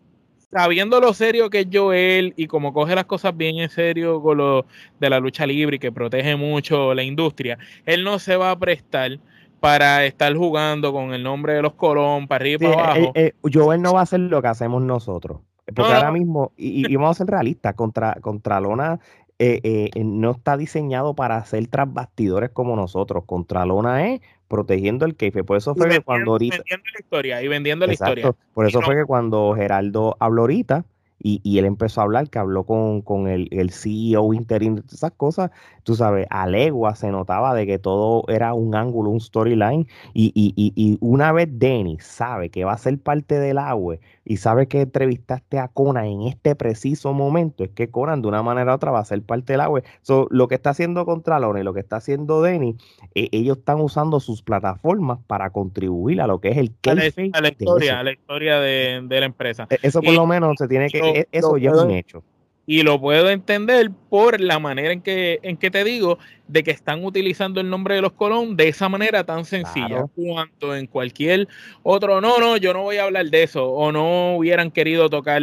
sabiendo 0.52 1.00
lo 1.02 1.14
serio 1.14 1.50
que 1.50 1.62
es 1.62 1.68
Joel 1.72 2.34
y 2.38 2.48
como 2.48 2.74
coge 2.74 2.96
las 2.96 3.06
cosas 3.06 3.36
bien 3.36 3.60
en 3.60 3.70
serio 3.70 4.22
con 4.22 4.38
lo 4.38 4.66
de 5.00 5.10
la 5.10 5.20
lucha 5.20 5.46
libre 5.46 5.76
y 5.76 5.80
que 5.80 5.92
protege 5.92 6.36
mucho 6.36 6.94
la 6.94 7.04
industria 7.04 7.58
él 7.86 8.04
no 8.04 8.20
se 8.20 8.38
va 8.38 8.52
a 8.52 8.60
prestar 8.60 9.20
para 9.60 10.06
estar 10.06 10.36
jugando 10.36 10.94
con 10.94 11.14
el 11.14 11.24
nombre 11.24 11.54
de 11.54 11.62
los 11.62 11.74
Colón 11.74 12.28
para 12.28 12.44
arriba 12.44 12.66
y 12.66 12.74
para 12.74 12.84
abajo. 12.84 13.12
Eh, 13.16 13.34
eh, 13.44 13.50
Joel 13.52 13.82
no 13.82 13.94
va 13.94 14.02
a 14.02 14.04
hacer 14.04 14.20
lo 14.20 14.42
que 14.42 14.48
hacemos 14.48 14.84
nosotros. 14.84 15.42
Porque 15.76 15.94
ahora 15.94 16.12
mismo, 16.12 16.54
y, 16.56 16.96
vamos 16.96 17.12
a 17.12 17.26
ser 17.26 17.28
realistas, 17.28 17.76
contra, 17.76 18.16
contra 18.22 18.60
Lona 18.60 19.00
eh, 19.40 19.60
eh, 19.94 20.04
no 20.04 20.32
está 20.32 20.58
diseñado 20.58 21.14
para 21.14 21.38
hacer 21.38 21.68
tras 21.68 21.92
bastidores 21.94 22.50
como 22.50 22.76
nosotros. 22.76 23.26
Contra 23.26 23.66
Lona 23.66 24.08
es 24.08 24.22
protegiendo 24.48 25.06
el 25.06 25.16
keife. 25.16 25.44
Por 25.44 25.58
eso 25.58 25.76
fue 25.76 25.90
que 25.90 26.02
cuando 26.02 26.32
ahorita. 26.32 26.58
Vendiendo 26.58 26.86
la 26.94 27.00
historia 27.00 27.42
y 27.44 27.48
vendiendo 27.48 27.86
la 27.86 27.94
historia. 27.94 28.34
Por 28.54 28.66
eso 28.66 28.82
fue 28.82 28.96
que 28.96 29.06
cuando 29.06 29.54
Geraldo 29.56 30.16
habló 30.20 30.44
ahorita, 30.44 30.86
y, 31.20 31.42
y, 31.44 31.58
él 31.58 31.66
empezó 31.66 32.02
a 32.02 32.04
hablar, 32.06 32.30
que 32.30 32.40
habló 32.40 32.64
con, 32.64 33.02
con 33.02 33.28
el, 33.28 33.48
el, 33.52 33.72
CEO 33.72 34.34
interino, 34.34 34.82
esas 34.92 35.12
cosas, 35.12 35.50
tú 35.88 35.96
sabes, 35.96 36.28
a 36.30 36.46
legua 36.48 36.96
se 36.96 37.10
notaba 37.12 37.54
de 37.54 37.66
que 37.66 37.80
todo 37.80 38.26
era 38.28 38.54
un 38.54 38.76
ángulo, 38.76 39.10
un 39.10 39.22
storyline, 39.22 39.88
y, 40.14 40.34
y, 40.36 40.54
y, 40.76 40.98
una 41.00 41.32
vez 41.32 41.48
Denny 41.50 41.98
sabe 42.02 42.50
que 42.50 42.66
va 42.66 42.74
a 42.74 42.78
ser 42.78 43.00
parte 43.00 43.40
del 43.40 43.58
agua 43.58 43.96
y 44.26 44.36
sabe 44.36 44.68
que 44.68 44.82
entrevistaste 44.82 45.60
a 45.60 45.70
Conan 45.70 46.08
en 46.08 46.22
este 46.24 46.56
preciso 46.56 47.14
momento, 47.14 47.64
es 47.64 47.70
que 47.70 47.90
Conan 47.90 48.22
de 48.22 48.28
una 48.28 48.44
manera 48.44 48.74
u 48.74 48.76
otra 48.76 48.92
va 48.92 49.00
a 49.00 49.06
ser 49.06 49.22
parte 49.22 49.54
del 49.54 49.62
agua. 49.62 49.82
So, 50.02 50.28
lo 50.30 50.50
que 50.50 50.56
está 50.56 50.72
haciendo 50.72 51.06
Contralone, 51.06 51.64
lo 51.64 51.74
que 51.74 51.80
está 51.80 51.96
haciendo 51.96 52.42
Denny, 52.42 52.76
e, 53.16 53.30
ellos 53.32 53.60
están 53.60 53.80
usando 53.80 54.20
sus 54.20 54.42
plataformas 54.42 55.20
para 55.26 55.52
contribuir 55.52 56.20
a 56.20 56.28
lo 56.28 56.42
que 56.42 56.50
es 56.50 56.58
el 56.58 56.74
a 56.86 56.96
la, 56.96 57.04
a 57.32 57.42
la 57.42 57.48
historia, 57.48 58.00
a 58.02 58.04
la 58.04 58.12
historia 58.12 58.60
de, 58.60 59.04
de, 59.08 59.20
la 59.22 59.26
empresa. 59.26 59.68
E, 59.70 59.80
eso 59.84 60.02
por 60.02 60.14
lo 60.14 60.26
menos 60.26 60.58
se 60.58 60.68
tiene 60.68 60.90
que, 60.90 61.00
e, 61.00 61.28
eso 61.32 61.58
ya 61.58 61.72
es 61.72 61.78
un 61.78 61.92
hecho 61.92 62.24
y 62.70 62.84
lo 62.84 63.00
puedo 63.00 63.30
entender 63.30 63.90
por 64.10 64.42
la 64.42 64.60
manera 64.60 64.92
en 64.92 65.02
que, 65.02 65.40
en 65.42 65.56
que 65.56 65.72
te 65.72 65.86
digo 65.86 66.20
de 66.50 66.64
que 66.64 66.72
están 66.72 67.04
utilizando 67.06 67.62
el 67.62 67.70
nombre 67.70 67.96
de 67.96 68.02
los 68.02 68.12
Colón 68.12 68.58
de 68.58 68.68
esa 68.68 68.90
manera 68.90 69.24
tan 69.24 69.46
sencilla. 69.46 70.04
Cuanto 70.14 70.76
en 70.76 70.86
cualquier 70.86 71.48
otro, 71.82 72.20
no, 72.20 72.40
no, 72.40 72.58
yo 72.58 72.74
no 72.74 72.84
voy 72.84 72.98
a 72.98 73.06
hablar 73.06 73.28
de 73.28 73.44
eso, 73.44 73.66
o 73.66 73.94
no 73.94 74.36
hubieran 74.36 74.70
querido 74.70 75.10
tocar 75.10 75.42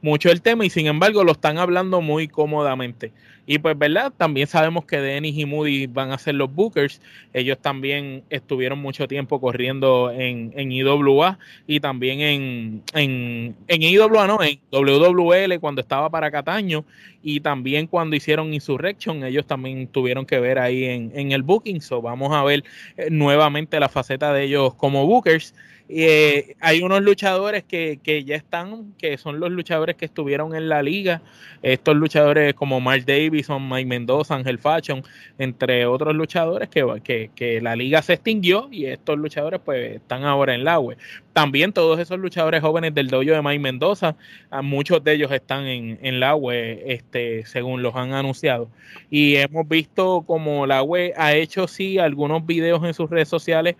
mucho 0.00 0.30
el 0.30 0.42
tema 0.42 0.64
y 0.64 0.70
sin 0.70 0.86
embargo 0.86 1.24
lo 1.24 1.32
están 1.32 1.58
hablando 1.58 2.00
muy 2.00 2.28
cómodamente. 2.28 3.12
Y 3.52 3.58
pues, 3.58 3.76
¿verdad? 3.76 4.12
También 4.16 4.46
sabemos 4.46 4.84
que 4.84 4.98
Dennis 4.98 5.36
y 5.36 5.44
Moody 5.44 5.88
van 5.88 6.12
a 6.12 6.18
ser 6.18 6.36
los 6.36 6.54
Bookers. 6.54 7.02
Ellos 7.32 7.58
también 7.58 8.22
estuvieron 8.30 8.78
mucho 8.78 9.08
tiempo 9.08 9.40
corriendo 9.40 10.12
en, 10.12 10.52
en 10.54 10.70
IWA 10.70 11.36
y 11.66 11.80
también 11.80 12.20
en, 12.20 12.82
en, 12.94 13.56
en 13.66 13.82
IWA, 13.82 14.28
no, 14.28 14.40
en 14.40 14.60
WWL 14.70 15.58
cuando 15.58 15.80
estaba 15.80 16.08
para 16.08 16.30
Cataño 16.30 16.84
y 17.24 17.40
también 17.40 17.88
cuando 17.88 18.14
hicieron 18.14 18.54
Insurrection, 18.54 19.24
ellos 19.24 19.44
también 19.48 19.88
tuvieron 19.88 20.26
que 20.26 20.38
ver 20.38 20.60
ahí 20.60 20.84
en, 20.84 21.10
en 21.16 21.32
el 21.32 21.42
booking. 21.42 21.80
So 21.80 22.00
vamos 22.00 22.32
a 22.32 22.44
ver 22.44 22.62
eh, 22.96 23.08
nuevamente 23.10 23.80
la 23.80 23.88
faceta 23.88 24.32
de 24.32 24.44
ellos 24.44 24.74
como 24.74 25.06
Bookers. 25.06 25.54
Eh, 25.92 26.54
hay 26.60 26.82
unos 26.82 27.02
luchadores 27.02 27.64
que, 27.64 27.98
que, 28.00 28.22
ya 28.22 28.36
están, 28.36 28.94
que 28.96 29.18
son 29.18 29.40
los 29.40 29.50
luchadores 29.50 29.96
que 29.96 30.04
estuvieron 30.04 30.54
en 30.54 30.68
la 30.68 30.84
liga. 30.84 31.20
Estos 31.62 31.96
luchadores 31.96 32.54
como 32.54 32.80
Mark 32.80 33.04
Davison, 33.40 33.68
Mike 33.68 33.86
Mendoza, 33.86 34.34
Angel 34.34 34.58
Fashion, 34.58 35.02
entre 35.38 35.86
otros 35.86 36.14
luchadores 36.14 36.68
que, 36.68 37.00
que, 37.02 37.30
que, 37.34 37.60
la 37.60 37.76
liga 37.76 38.02
se 38.02 38.14
extinguió 38.14 38.68
y 38.70 38.86
estos 38.86 39.18
luchadores 39.18 39.60
pues 39.64 39.96
están 39.96 40.24
ahora 40.24 40.54
en 40.54 40.64
la 40.64 40.78
web. 40.78 40.98
También 41.32 41.72
todos 41.72 41.98
esos 41.98 42.18
luchadores 42.18 42.60
jóvenes 42.60 42.94
del 42.94 43.08
dojo 43.08 43.24
de 43.24 43.42
Mike 43.42 43.58
Mendoza, 43.58 44.16
muchos 44.62 45.02
de 45.04 45.14
ellos 45.14 45.32
están 45.32 45.66
en, 45.66 45.98
en 46.02 46.20
la 46.20 46.34
web, 46.34 46.80
este, 46.86 47.44
según 47.46 47.82
los 47.82 47.94
han 47.94 48.12
anunciado. 48.12 48.68
Y 49.10 49.36
hemos 49.36 49.66
visto 49.68 50.22
como 50.26 50.66
la 50.66 50.82
web 50.82 51.12
ha 51.16 51.34
hecho 51.34 51.68
sí 51.68 51.98
algunos 51.98 52.44
videos 52.46 52.84
en 52.84 52.94
sus 52.94 53.08
redes 53.08 53.28
sociales 53.28 53.76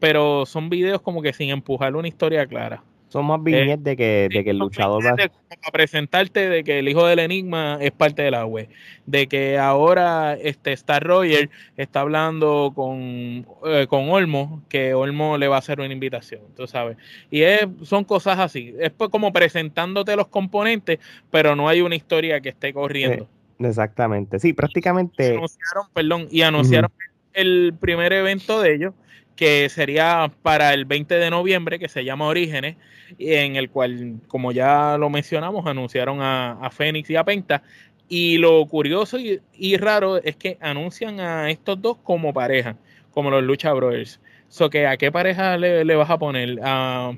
pero 0.00 0.46
son 0.46 0.70
videos 0.70 1.02
como 1.02 1.22
que 1.22 1.32
sin 1.32 1.50
empujar 1.50 1.94
una 1.94 2.08
historia 2.08 2.46
clara. 2.46 2.82
Son 3.10 3.26
más 3.26 3.42
viñetes 3.42 3.82
de, 3.82 3.96
que, 3.96 4.28
de 4.32 4.44
que 4.44 4.50
el 4.50 4.58
luchador 4.58 5.04
va 5.04 5.16
a 5.20 5.70
presentarte 5.72 6.48
de 6.48 6.62
que 6.62 6.78
el 6.78 6.88
hijo 6.88 7.04
del 7.04 7.18
enigma 7.18 7.76
es 7.80 7.90
parte 7.90 8.22
de 8.22 8.30
la 8.30 8.46
web, 8.46 8.68
de 9.04 9.26
que 9.26 9.58
ahora 9.58 10.34
este 10.34 10.72
Star 10.72 11.02
Roger 11.02 11.50
está 11.76 12.02
hablando 12.02 12.72
con, 12.72 13.46
eh, 13.66 13.86
con 13.88 14.08
Olmo, 14.10 14.62
que 14.68 14.94
Olmo 14.94 15.38
le 15.38 15.48
va 15.48 15.56
a 15.56 15.58
hacer 15.58 15.80
una 15.80 15.92
invitación, 15.92 16.42
tú 16.54 16.68
sabes. 16.68 16.96
Y 17.32 17.42
es, 17.42 17.66
son 17.82 18.04
cosas 18.04 18.38
así, 18.38 18.76
es 18.78 18.92
pues 18.92 19.10
como 19.10 19.32
presentándote 19.32 20.14
los 20.14 20.28
componentes, 20.28 21.00
pero 21.32 21.56
no 21.56 21.68
hay 21.68 21.80
una 21.80 21.96
historia 21.96 22.40
que 22.40 22.50
esté 22.50 22.72
corriendo. 22.72 23.24
Eh, 23.58 23.66
exactamente, 23.66 24.38
sí, 24.38 24.52
prácticamente. 24.52 25.24
Y 25.24 25.36
anunciaron, 25.36 25.86
perdón, 25.92 26.28
y 26.30 26.42
anunciaron 26.42 26.92
el 27.32 27.74
primer 27.80 28.12
evento 28.12 28.60
de 28.60 28.74
ellos 28.74 28.94
que 29.36 29.68
sería 29.68 30.30
para 30.42 30.74
el 30.74 30.84
20 30.84 31.14
de 31.14 31.30
noviembre, 31.30 31.78
que 31.78 31.88
se 31.88 32.04
llama 32.04 32.26
Orígenes, 32.26 32.76
en 33.18 33.56
el 33.56 33.70
cual, 33.70 34.20
como 34.28 34.52
ya 34.52 34.96
lo 34.98 35.10
mencionamos, 35.10 35.66
anunciaron 35.66 36.20
a, 36.20 36.52
a 36.52 36.70
Fénix 36.70 37.10
y 37.10 37.16
a 37.16 37.24
Penta. 37.24 37.62
Y 38.08 38.38
lo 38.38 38.66
curioso 38.66 39.18
y, 39.18 39.40
y, 39.54 39.76
raro 39.76 40.22
es 40.22 40.36
que 40.36 40.58
anuncian 40.60 41.20
a 41.20 41.50
estos 41.50 41.80
dos 41.80 41.96
como 42.02 42.32
pareja, 42.32 42.76
como 43.12 43.30
los 43.30 43.42
Lucha 43.42 43.72
Brothers. 43.72 44.20
So 44.50 44.68
que 44.68 44.84
¿A 44.86 44.96
qué 44.96 45.12
pareja 45.12 45.56
le, 45.56 45.84
le, 45.84 45.94
vas 45.94 46.10
a 46.10 46.18
poner? 46.18 46.58
¿A 46.62 47.12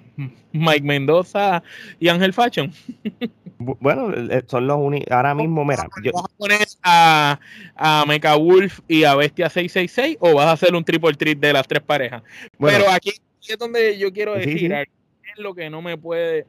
Mike 0.52 0.86
Mendoza 0.86 1.62
y 1.98 2.08
Ángel 2.08 2.34
Fashion? 2.34 2.70
bueno, 3.58 4.12
eh, 4.30 4.44
son 4.46 4.66
los 4.66 4.76
únicos. 4.78 5.10
Ahora 5.10 5.34
mismo, 5.34 5.64
mira. 5.64 5.88
¿Vas 6.12 6.24
a 6.24 6.36
poner 6.36 6.66
a, 6.82 7.40
a 7.74 8.04
Mecha 8.06 8.36
Wolf 8.36 8.80
y 8.86 9.04
a 9.04 9.14
Bestia 9.14 9.48
666 9.48 10.18
o 10.20 10.34
vas 10.34 10.46
a 10.46 10.52
hacer 10.52 10.74
un 10.74 10.84
triple 10.84 11.14
treat 11.14 11.38
de 11.38 11.54
las 11.54 11.66
tres 11.66 11.82
parejas? 11.82 12.22
Pero 12.58 12.90
aquí 12.90 13.12
es 13.48 13.58
donde 13.58 13.98
yo 13.98 14.12
quiero 14.12 14.34
decir, 14.34 14.70
es 14.72 14.88
lo 15.38 15.54
que 15.54 15.70
no 15.70 15.80
me 15.80 15.96
puede 15.96 16.46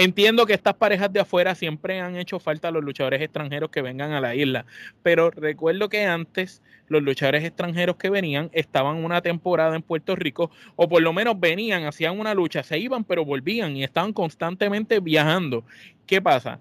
Entiendo 0.00 0.46
que 0.46 0.52
estas 0.52 0.74
parejas 0.74 1.12
de 1.12 1.18
afuera 1.18 1.56
siempre 1.56 1.98
han 1.98 2.14
hecho 2.14 2.38
falta 2.38 2.68
a 2.68 2.70
los 2.70 2.84
luchadores 2.84 3.20
extranjeros 3.20 3.70
que 3.70 3.82
vengan 3.82 4.12
a 4.12 4.20
la 4.20 4.36
isla, 4.36 4.64
pero 5.02 5.32
recuerdo 5.32 5.88
que 5.88 6.04
antes 6.04 6.62
los 6.86 7.02
luchadores 7.02 7.42
extranjeros 7.42 7.96
que 7.96 8.08
venían 8.08 8.48
estaban 8.52 9.04
una 9.04 9.22
temporada 9.22 9.74
en 9.74 9.82
Puerto 9.82 10.14
Rico 10.14 10.52
o 10.76 10.88
por 10.88 11.02
lo 11.02 11.12
menos 11.12 11.40
venían, 11.40 11.84
hacían 11.84 12.20
una 12.20 12.32
lucha, 12.32 12.62
se 12.62 12.78
iban 12.78 13.02
pero 13.02 13.24
volvían 13.24 13.76
y 13.76 13.82
estaban 13.82 14.12
constantemente 14.12 15.00
viajando. 15.00 15.64
¿Qué 16.06 16.22
pasa? 16.22 16.60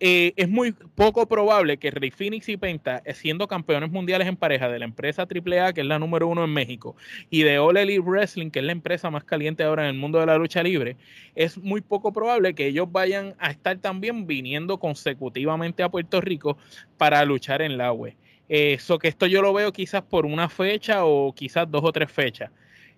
Eh, 0.00 0.32
es 0.36 0.48
muy 0.48 0.72
poco 0.72 1.26
probable 1.26 1.76
que 1.76 1.90
Rey 1.90 2.10
Phoenix 2.10 2.48
y 2.48 2.56
Penta, 2.56 3.00
eh, 3.04 3.14
siendo 3.14 3.46
campeones 3.46 3.90
mundiales 3.90 4.26
en 4.26 4.36
pareja 4.36 4.68
de 4.68 4.78
la 4.78 4.84
empresa 4.84 5.26
AAA, 5.26 5.72
que 5.72 5.82
es 5.82 5.86
la 5.86 5.98
número 5.98 6.26
uno 6.26 6.44
en 6.44 6.52
México, 6.52 6.96
y 7.30 7.42
de 7.42 7.58
All 7.58 7.76
Elite 7.76 8.00
Wrestling, 8.00 8.50
que 8.50 8.58
es 8.58 8.64
la 8.64 8.72
empresa 8.72 9.10
más 9.10 9.24
caliente 9.24 9.62
ahora 9.62 9.84
en 9.84 9.94
el 9.94 10.00
mundo 10.00 10.18
de 10.18 10.26
la 10.26 10.36
lucha 10.36 10.62
libre, 10.62 10.96
es 11.34 11.56
muy 11.58 11.80
poco 11.80 12.12
probable 12.12 12.54
que 12.54 12.66
ellos 12.66 12.90
vayan 12.90 13.34
a 13.38 13.50
estar 13.50 13.78
también 13.78 14.26
viniendo 14.26 14.78
consecutivamente 14.78 15.82
a 15.82 15.88
Puerto 15.88 16.20
Rico 16.20 16.58
para 16.98 17.24
luchar 17.24 17.62
en 17.62 17.78
la 17.78 17.92
web. 17.92 18.14
Eso 18.48 18.98
que 18.98 19.08
esto 19.08 19.26
yo 19.26 19.42
lo 19.42 19.52
veo 19.52 19.72
quizás 19.72 20.02
por 20.02 20.26
una 20.26 20.48
fecha 20.48 21.04
o 21.04 21.32
quizás 21.34 21.70
dos 21.70 21.82
o 21.84 21.92
tres 21.92 22.10
fechas. 22.12 22.50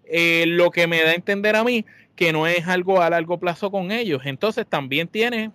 Eh, 0.04 0.44
lo 0.46 0.70
que 0.70 0.86
me 0.86 1.02
da 1.02 1.10
a 1.10 1.14
entender 1.14 1.56
a 1.56 1.64
mí 1.64 1.84
que 2.14 2.32
no 2.32 2.46
es 2.46 2.66
algo 2.66 3.02
a 3.02 3.10
largo 3.10 3.38
plazo 3.38 3.70
con 3.70 3.92
ellos. 3.92 4.22
Entonces 4.24 4.66
también 4.66 5.08
tiene 5.08 5.50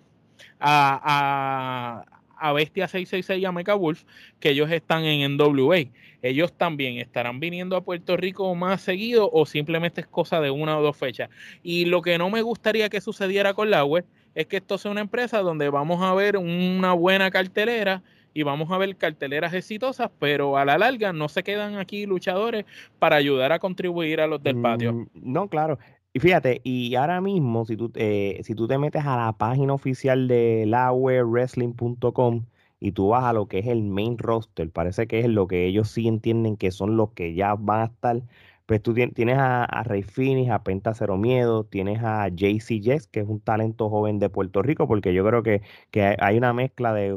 a, 0.60 2.04
a, 2.38 2.52
Bestia 2.52 2.88
666 2.88 3.42
y 3.42 3.44
a 3.44 3.52
Mecha 3.52 3.74
Wolf, 3.74 4.04
que 4.40 4.50
ellos 4.50 4.70
están 4.70 5.04
en 5.04 5.36
NWA. 5.36 5.84
Ellos 6.22 6.52
también 6.52 6.98
estarán 6.98 7.40
viniendo 7.40 7.76
a 7.76 7.82
Puerto 7.82 8.16
Rico 8.16 8.54
más 8.54 8.80
seguido 8.80 9.30
o 9.32 9.46
simplemente 9.46 10.00
es 10.00 10.06
cosa 10.06 10.40
de 10.40 10.50
una 10.50 10.78
o 10.78 10.82
dos 10.82 10.96
fechas. 10.96 11.30
Y 11.62 11.86
lo 11.86 12.02
que 12.02 12.18
no 12.18 12.30
me 12.30 12.42
gustaría 12.42 12.88
que 12.88 13.00
sucediera 13.00 13.54
con 13.54 13.70
la 13.70 13.84
web 13.84 14.04
es 14.34 14.46
que 14.46 14.58
esto 14.58 14.78
sea 14.78 14.90
una 14.90 15.00
empresa 15.00 15.40
donde 15.40 15.68
vamos 15.68 16.02
a 16.02 16.14
ver 16.14 16.36
una 16.36 16.92
buena 16.92 17.30
cartelera 17.30 18.02
y 18.34 18.42
vamos 18.42 18.70
a 18.70 18.78
ver 18.78 18.96
carteleras 18.96 19.52
exitosas, 19.54 20.10
pero 20.18 20.56
a 20.56 20.64
la 20.64 20.78
larga 20.78 21.12
no 21.12 21.28
se 21.28 21.42
quedan 21.42 21.76
aquí 21.76 22.06
luchadores 22.06 22.64
para 22.98 23.16
ayudar 23.16 23.52
a 23.52 23.58
contribuir 23.58 24.20
a 24.20 24.26
los 24.26 24.42
del 24.42 24.60
patio. 24.60 24.92
Mm, 24.92 25.06
no, 25.14 25.48
claro. 25.48 25.78
Y 26.14 26.20
fíjate, 26.20 26.60
y 26.62 26.94
ahora 26.94 27.20
mismo, 27.22 27.64
si 27.64 27.76
tú, 27.76 27.90
eh, 27.94 28.40
si 28.44 28.54
tú 28.54 28.68
te 28.68 28.76
metes 28.78 29.04
a 29.06 29.16
la 29.16 29.32
página 29.32 29.72
oficial 29.72 30.28
de 30.28 30.64
lawewrestling.com 30.66 32.44
y 32.80 32.92
tú 32.92 33.08
vas 33.08 33.24
a 33.24 33.32
lo 33.32 33.48
que 33.48 33.60
es 33.60 33.66
el 33.66 33.82
main 33.82 34.18
roster, 34.18 34.70
parece 34.70 35.06
que 35.06 35.20
es 35.20 35.28
lo 35.28 35.46
que 35.46 35.66
ellos 35.66 35.88
sí 35.90 36.08
entienden 36.08 36.56
que 36.58 36.70
son 36.70 36.96
los 36.98 37.12
que 37.12 37.34
ya 37.34 37.54
van 37.54 37.80
a 37.80 37.84
estar 37.86 38.22
pues 38.66 38.82
tú 38.82 38.94
tienes 38.94 39.38
a, 39.38 39.64
a 39.64 39.82
Rey 39.82 40.02
Finis, 40.02 40.50
a 40.50 40.62
Penta 40.62 40.94
Cero 40.94 41.16
Miedo, 41.16 41.64
tienes 41.64 42.02
a 42.02 42.28
JC 42.28 42.80
Jess, 42.82 43.06
que 43.06 43.20
es 43.20 43.28
un 43.28 43.40
talento 43.40 43.90
joven 43.90 44.18
de 44.18 44.30
Puerto 44.30 44.62
Rico, 44.62 44.86
porque 44.86 45.12
yo 45.14 45.24
creo 45.26 45.42
que, 45.42 45.62
que 45.90 46.16
hay 46.18 46.36
una 46.38 46.52
mezcla 46.52 46.92
de, 46.94 47.10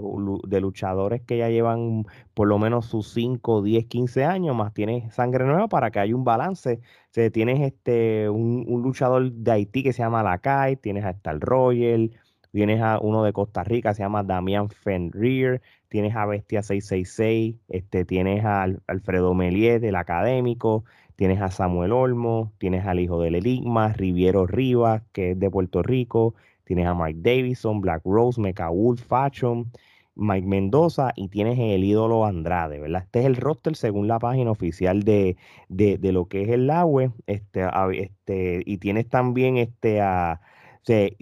luchadores 0.61 1.21
que 1.21 1.37
ya 1.37 1.49
llevan 1.49 2.05
por 2.33 2.47
lo 2.47 2.57
menos 2.59 2.87
sus 2.87 3.13
5, 3.13 3.61
10, 3.61 3.85
15 3.85 4.25
años, 4.25 4.55
más 4.55 4.73
tienes 4.73 5.13
sangre 5.13 5.45
nueva 5.45 5.67
para 5.67 5.91
que 5.91 5.99
haya 5.99 6.15
un 6.15 6.23
balance. 6.23 6.81
Tienes 7.11 7.61
este, 7.61 8.29
un, 8.29 8.65
luchador 8.83 9.31
de 9.31 9.51
Haití 9.51 9.83
que 9.83 9.93
se 9.93 10.03
llama 10.03 10.23
Lakai, 10.23 10.75
tienes 10.75 11.05
a 11.05 11.11
Star 11.11 11.39
Royal, 11.39 12.11
tienes 12.51 12.81
a 12.81 12.99
uno 12.99 13.23
de 13.23 13.33
Costa 13.33 13.63
Rica, 13.63 13.93
se 13.93 14.03
llama 14.03 14.23
Damian 14.23 14.69
Fenrir, 14.69 15.61
tienes 15.89 16.15
a 16.15 16.25
Bestia 16.25 16.63
666, 16.63 17.55
este, 17.67 18.05
tienes 18.05 18.45
a 18.45 18.65
Alfredo 18.87 19.33
Meliet, 19.33 19.83
el 19.83 19.95
académico, 19.95 20.85
Tienes 21.15 21.41
a 21.41 21.50
Samuel 21.50 21.93
Olmo, 21.93 22.51
tienes 22.57 22.86
al 22.86 23.00
hijo 23.00 23.22
del 23.22 23.36
Enigma, 23.36 23.93
Riviero 23.93 24.48
Rivas, 24.48 25.03
que 25.13 25.31
es 25.31 25.39
de 25.39 25.50
Puerto 25.50 25.81
Rico, 25.81 26.36
tienes 26.65 26.88
a 26.88 26.93
Mike 26.93 27.19
Davison, 27.22 27.79
Black 27.81 28.01
Rose, 28.03 28.41
Mecha 28.41 28.69
Wolf, 28.69 29.01
Fashion, 29.01 29.72
Mike 30.15 30.48
Mendoza 30.48 31.12
y 31.15 31.27
tienes 31.27 31.60
el 31.60 31.84
ídolo 31.84 32.25
Andrade, 32.25 32.79
¿verdad? 32.79 33.03
Este 33.03 33.19
es 33.19 33.25
el 33.25 33.36
roster 33.36 33.75
según 33.75 34.07
la 34.07 34.19
página 34.19 34.51
oficial 34.51 35.03
de, 35.03 35.38
de, 35.69 36.12
lo 36.12 36.25
que 36.27 36.43
es 36.43 36.50
el 36.50 36.69
agua, 36.69 37.12
este, 37.27 37.65
este, 37.93 38.63
y 38.65 38.77
tienes 38.77 39.10
también 39.10 39.57
este 39.57 40.01
a 40.01 40.41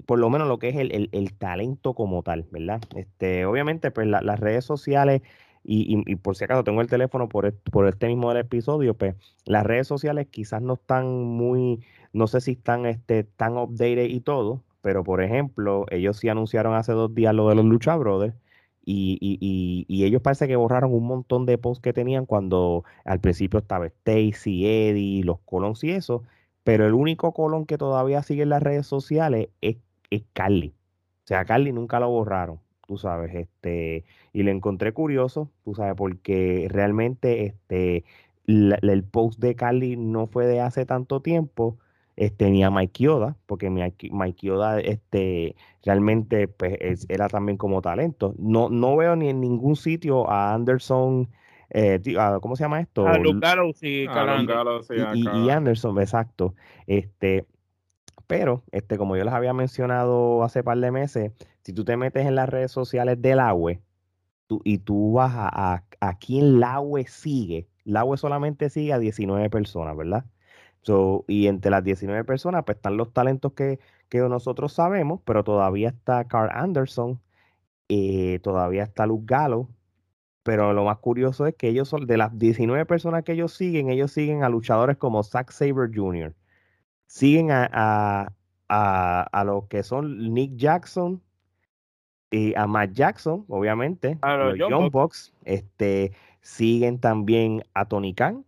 por 0.06 0.20
lo 0.20 0.30
menos 0.30 0.48
lo 0.48 0.60
que 0.60 0.70
es 0.70 0.76
el, 0.76 1.10
el, 1.12 1.34
talento 1.36 1.94
como 1.94 2.22
tal, 2.22 2.46
¿verdad? 2.52 2.82
Este, 2.96 3.46
obviamente, 3.46 3.92
pues 3.92 4.08
las 4.08 4.40
redes 4.40 4.66
sociales 4.66 5.22
y, 5.63 6.15
por 6.17 6.36
si 6.36 6.43
acaso 6.43 6.63
tengo 6.63 6.82
el 6.82 6.88
teléfono 6.88 7.29
por, 7.29 7.53
por 7.72 7.88
este 7.88 8.08
mismo 8.08 8.29
del 8.29 8.39
episodio, 8.39 8.96
pues 8.96 9.15
las 9.46 9.65
redes 9.65 9.88
sociales 9.88 10.27
quizás 10.29 10.62
no 10.62 10.74
están 10.74 11.08
muy, 11.24 11.82
no 12.12 12.27
sé 12.27 12.41
si 12.41 12.51
están 12.51 12.86
este, 12.86 13.24
tan 13.24 13.58
updated 13.58 14.05
y 14.05 14.20
todo, 14.20 14.63
pero 14.82 15.03
por 15.03 15.22
ejemplo, 15.24 15.86
ellos 15.89 16.17
sí 16.17 16.29
anunciaron 16.29 16.75
hace 16.75 16.91
dos 16.93 17.15
días 17.15 17.34
lo 17.34 17.48
de 17.50 17.55
los 17.55 17.65
Lucha 17.65 17.96
Brothers. 17.96 18.36
Y, 18.86 19.17
y, 19.22 19.86
y, 19.88 20.03
ellos 20.05 20.22
parece 20.22 20.46
que 20.48 20.58
borraron 20.58 20.93
un 20.93 21.08
montón 21.08 21.46
de 21.46 21.58
posts 21.58 21.82
que 21.82 21.93
tenían 21.93 22.25
cuando 22.25 22.84
al 23.05 23.22
principio 23.22 23.60
estaba 23.60 23.86
Stacy, 23.88 24.67
Eddie, 24.67 25.24
los 25.24 25.39
Colons 25.46 25.84
y 25.86 25.91
eso, 25.91 26.24
pero 26.65 26.86
el 26.86 26.93
único 26.93 27.34
Colón 27.34 27.65
que 27.65 27.77
todavía 27.77 28.24
sigue 28.24 28.43
en 28.43 28.50
las 28.50 28.62
redes 28.63 28.86
sociales 28.88 29.50
es, 29.62 29.77
es 30.10 30.24
Carly. 30.34 30.74
O 31.24 31.27
sea, 31.27 31.46
Carly 31.46 31.72
nunca 31.72 32.00
lo 32.01 32.10
borraron 32.10 32.60
tú 32.88 32.98
sabes, 32.98 33.34
este, 33.34 34.06
y 34.34 34.44
le 34.44 34.52
encontré 34.52 34.94
curioso, 34.94 35.50
tú 35.63 35.75
sabes, 35.75 35.96
porque 35.96 36.68
realmente 36.70 37.46
este, 37.46 38.04
el 38.48 39.04
post 39.04 39.40
de 39.40 39.56
Carly 39.56 39.96
no 39.96 40.28
fue 40.28 40.46
de 40.46 40.62
hace 40.62 40.86
tanto 40.86 41.22
tiempo, 41.22 41.78
este, 42.16 42.52
ni 42.52 42.63
a 42.63 42.70
Mike 42.70 43.04
Yoda, 43.04 43.38
porque 43.46 43.70
Mike 43.70 44.46
Yoda 44.46 44.80
este, 44.80 45.56
realmente 45.84 46.48
pues, 46.48 47.08
era 47.10 47.28
también 47.28 47.58
como 47.58 47.82
talento. 47.82 48.36
No, 48.38 48.70
no 48.70 48.96
veo 48.96 49.16
ni 49.16 49.30
en 49.30 49.42
ningún 49.42 49.75
sitio 49.75 50.30
a 50.30 50.54
Anderson, 50.54 51.30
eh, 51.72 52.00
¿cómo 52.42 52.56
se 52.56 52.63
llama 52.63 52.82
esto? 52.82 53.08
A 53.08 53.18
Luke 53.18 53.40
y, 53.82 54.06
y, 54.06 55.50
Anderson, 55.50 56.00
exacto. 56.00 56.54
Este, 56.86 57.46
pero, 58.27 58.63
este, 58.72 58.98
como 58.98 59.18
yo 59.18 59.24
les 59.24 59.34
había 59.34 59.54
mencionado 59.54 60.43
hace 60.43 60.63
par 60.63 60.78
de 60.80 60.91
meses, 60.91 61.32
si 61.63 61.74
tú 61.74 61.86
te 61.86 61.98
metes 61.98 62.26
en 62.26 62.36
las 62.36 62.50
redes 62.50 62.71
sociales 62.71 63.21
del 63.21 63.39
AWE 63.39 63.82
tú, 64.48 64.62
y 64.63 64.80
tú 64.80 65.13
vas 65.13 65.34
a, 65.36 65.84
a, 66.02 66.17
quién 66.19 66.60
la 66.60 66.76
AWE 66.76 67.08
sigue, 67.08 67.67
la 67.86 68.02
AWE 68.02 68.17
solamente 68.17 68.69
sigue 68.69 68.93
a 68.93 69.00
19 69.00 69.50
personas, 69.50 69.95
¿verdad? 69.98 70.26
Y 71.28 71.48
entre 71.48 71.71
las 71.71 71.84
19 71.84 72.24
personas, 72.26 72.63
pues 72.65 72.78
están 72.78 72.98
los 72.98 73.13
talentos 73.13 73.54
que, 73.54 73.80
que 74.10 74.19
nosotros 74.19 74.74
sabemos, 74.74 75.21
pero 75.26 75.43
todavía 75.43 75.89
está 75.89 76.26
Carl 76.28 76.50
Anderson, 76.54 77.21
eh, 77.89 78.39
todavía 78.43 78.84
está 78.84 79.06
Luke 79.06 79.26
Gallo, 79.28 79.69
pero 80.43 80.74
lo 80.74 80.86
más 80.86 80.98
curioso 81.00 81.48
es 81.48 81.56
que 81.56 81.69
ellos 81.69 81.89
son, 81.89 82.08
de 82.08 82.17
las 82.17 82.38
19 82.38 82.86
personas 82.86 83.24
que 83.24 83.34
ellos 83.34 83.54
siguen, 83.54 83.89
ellos 83.89 84.12
siguen 84.12 84.43
a 84.43 84.50
luchadores 84.50 84.98
como 84.98 85.24
Zack 85.24 85.52
Saber 85.52 85.89
Jr., 85.93 86.36
siguen 87.06 87.52
a, 87.52 87.70
a, 88.70 89.22
a, 89.32 89.44
los 89.44 89.66
que 89.66 89.84
son 89.84 90.34
Nick 90.34 90.56
Jackson 90.56 91.22
y 92.32 92.56
a 92.56 92.66
Matt 92.66 92.94
Jackson, 92.94 93.46
obviamente, 93.48 94.18
a 94.22 94.36
los 94.36 94.58
Young 94.58 94.89
Bucks, 94.92 95.34
este, 95.46 96.13
siguen 96.42 97.00
también 97.00 97.63
a 97.74 97.86
Tony 97.86 98.13
Khan 98.13 98.44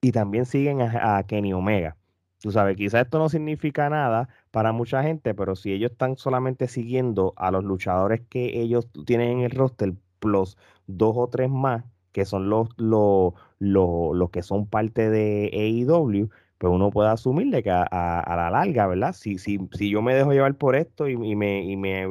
y 0.00 0.12
también 0.12 0.44
siguen 0.44 0.80
a, 0.80 1.22
Kenny 1.24 1.52
Omega. 1.52 1.96
Tú 2.40 2.50
sabes, 2.50 2.76
quizás 2.76 3.06
esto 3.06 3.18
no 3.18 3.28
significa 3.28 3.88
nada 3.88 4.28
para 4.50 4.72
mucha 4.72 5.02
gente, 5.02 5.34
pero 5.34 5.56
si 5.56 5.72
ellos 5.72 5.92
están 5.92 6.16
solamente 6.16 6.68
siguiendo 6.68 7.32
a 7.36 7.50
los 7.50 7.64
luchadores 7.64 8.20
que 8.28 8.60
ellos 8.60 8.88
tienen 9.06 9.38
en 9.38 9.40
el 9.40 9.50
roster, 9.52 9.94
plus 10.18 10.56
dos 10.86 11.14
o 11.16 11.28
tres 11.28 11.50
más, 11.50 11.84
que 12.12 12.24
son 12.24 12.48
los, 12.48 12.68
los, 12.76 13.34
los, 13.58 14.16
los 14.16 14.30
que 14.30 14.42
son 14.42 14.66
parte 14.66 15.10
de 15.10 15.50
AEW, 15.52 16.30
pues 16.58 16.72
uno 16.72 16.90
puede 16.90 17.10
asumir 17.10 17.50
de 17.50 17.62
que 17.62 17.70
a, 17.70 18.34
la 18.36 18.50
larga, 18.50 18.86
¿verdad? 18.86 19.12
Si, 19.12 19.38
si, 19.38 19.58
si 19.72 19.90
yo 19.90 20.02
me 20.02 20.14
dejo 20.14 20.32
llevar 20.32 20.54
por 20.54 20.76
esto 20.76 21.08
y, 21.08 21.16
me, 21.16 21.62
y 21.62 21.76
me 21.76 22.06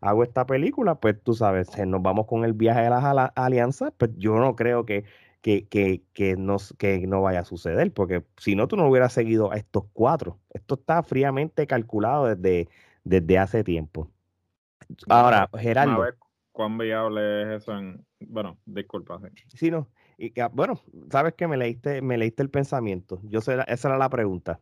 hago 0.00 0.22
esta 0.22 0.46
película, 0.46 0.94
pues 0.94 1.22
tú 1.22 1.34
sabes, 1.34 1.76
nos 1.86 2.02
vamos 2.02 2.26
con 2.26 2.44
el 2.44 2.54
viaje 2.54 2.82
de 2.82 2.90
las 2.90 3.30
alianzas, 3.34 3.92
pues 3.96 4.10
yo 4.16 4.36
no 4.36 4.56
creo 4.56 4.86
que, 4.86 5.04
que, 5.42 5.66
que, 5.68 6.02
que, 6.14 6.36
que 6.78 7.06
no 7.06 7.22
vaya 7.22 7.40
a 7.40 7.44
suceder, 7.44 7.92
porque 7.92 8.24
si 8.38 8.54
no, 8.54 8.66
tú 8.68 8.76
no 8.76 8.88
hubieras 8.88 9.12
seguido 9.12 9.52
a 9.52 9.56
estos 9.56 9.84
cuatro. 9.92 10.38
Esto 10.50 10.74
está 10.74 11.02
fríamente 11.02 11.66
calculado 11.66 12.34
desde, 12.34 12.68
desde 13.04 13.38
hace 13.38 13.62
tiempo. 13.64 14.10
Ahora, 15.08 15.48
Gerardo. 15.58 16.04
cuán 16.52 16.78
viable 16.78 17.42
es 17.42 17.62
eso 17.62 17.76
en... 17.76 18.04
Bueno, 18.20 18.56
disculpa. 18.64 19.20
Sí, 19.48 19.70
no. 19.70 19.88
Y 20.22 20.32
bueno, 20.52 20.78
sabes 21.10 21.34
que 21.34 21.48
me 21.48 21.56
leíste, 21.56 22.00
me 22.00 22.16
leíste 22.16 22.44
el 22.44 22.48
pensamiento. 22.48 23.18
Yo 23.24 23.40
sé, 23.40 23.56
esa 23.66 23.88
era 23.88 23.98
la 23.98 24.08
pregunta. 24.08 24.60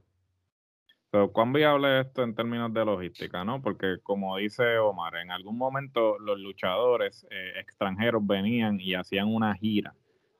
Pero 1.11 1.31
¿cuán 1.33 1.53
viable 1.53 2.01
es 2.01 2.07
esto 2.07 2.23
en 2.23 2.35
términos 2.35 2.73
de 2.73 2.83
logística, 2.83 3.45
no? 3.45 3.61
Porque 3.61 3.99
como 4.03 4.39
dice 4.39 4.79
Omar, 4.79 5.17
en 5.17 5.31
algún 5.31 5.59
momento 5.59 6.19
los 6.19 6.39
luchadores 6.39 7.27
eh, 7.31 7.61
extranjeros 7.61 8.27
venían 8.27 8.81
y 8.81 8.95
hacían 8.95 9.29
una 9.29 9.55
gira. 9.55 9.95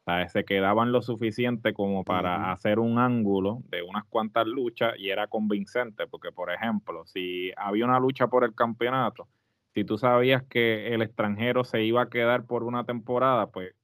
O 0.07 0.29
se 0.29 0.45
quedaban 0.47 0.91
lo 0.91 1.03
suficiente 1.03 1.75
como 1.75 2.03
para 2.03 2.51
hacer 2.51 2.79
un 2.79 2.99
ángulo 2.99 3.59
de 3.69 3.83
unas 3.83 4.05
cuantas 4.07 4.47
luchas 4.47 4.95
y 4.97 5.11
era 5.11 5.27
convincente, 5.27 6.07
porque 6.07 6.33
por 6.33 6.51
ejemplo, 6.51 7.05
si 7.05 7.53
había 7.59 7.85
una 7.85 8.01
lucha 8.01 8.29
por 8.29 8.43
el 8.43 8.55
campeonato, 8.55 9.29
si 9.75 9.85
tú 9.85 9.99
sabías 9.99 10.45
que 10.45 10.95
el 10.95 11.03
extranjero 11.03 11.63
se 11.63 11.83
iba 11.83 12.01
a 12.03 12.09
quedar 12.09 12.47
por 12.47 12.65
una 12.65 12.85
temporada, 12.85 13.49
pues 13.49 13.75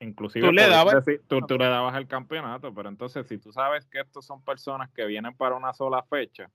Inclusive 0.00 0.46
tú 0.46 0.52
le, 0.52 0.68
dabas, 0.68 1.04
tú, 1.26 1.40
le 1.58 1.66
dabas 1.66 1.96
el 1.96 2.06
campeonato, 2.06 2.72
pero 2.72 2.88
entonces 2.88 3.26
si 3.26 3.38
tú 3.38 3.52
sabes 3.52 3.84
que 3.86 4.00
estos 4.00 4.24
son 4.24 4.42
personas 4.42 4.90
que 4.90 5.04
vienen 5.06 5.34
para 5.36 5.56
una 5.56 5.72
sola 5.72 6.04
fecha, 6.04 6.50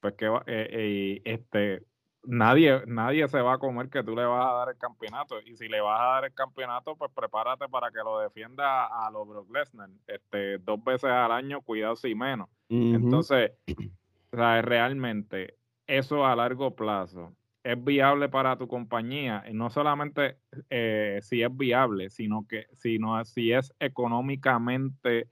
pues 0.00 0.14
que 0.14 0.26
eh, 0.26 0.40
eh, 0.46 1.22
este 1.24 1.82
nadie 2.24 2.82
nadie 2.86 3.28
se 3.28 3.40
va 3.40 3.54
a 3.54 3.58
comer 3.58 3.88
que 3.90 4.02
tú 4.02 4.16
le 4.16 4.24
vas 4.24 4.46
a 4.46 4.52
dar 4.54 4.68
el 4.70 4.78
campeonato. 4.78 5.40
Y 5.44 5.56
si 5.56 5.68
le 5.68 5.80
vas 5.80 6.00
a 6.00 6.04
dar 6.04 6.24
el 6.24 6.32
campeonato, 6.32 6.96
pues 6.96 7.10
prepárate 7.14 7.68
para 7.68 7.90
que 7.90 7.98
lo 7.98 8.18
defienda 8.18 8.86
a 8.86 9.10
los 9.10 9.28
Brock 9.28 9.50
Lesnar, 9.54 9.90
este 10.06 10.58
dos 10.58 10.82
veces 10.82 11.10
al 11.10 11.32
año, 11.32 11.60
cuidado 11.60 11.96
si 11.96 12.14
menos. 12.14 12.48
Entonces, 12.70 13.52
o 14.32 14.36
sea, 14.36 14.62
realmente 14.62 15.54
eso 15.86 16.24
a 16.26 16.34
largo 16.34 16.74
plazo 16.74 17.35
es 17.66 17.82
viable 17.82 18.28
para 18.28 18.56
tu 18.56 18.68
compañía, 18.68 19.44
y 19.50 19.52
no 19.52 19.70
solamente 19.70 20.36
eh, 20.70 21.18
si 21.20 21.42
es 21.42 21.54
viable, 21.56 22.10
sino 22.10 22.46
que 22.48 22.66
sino 22.74 23.24
si 23.24 23.50
es 23.50 23.74
económicamente 23.80 25.28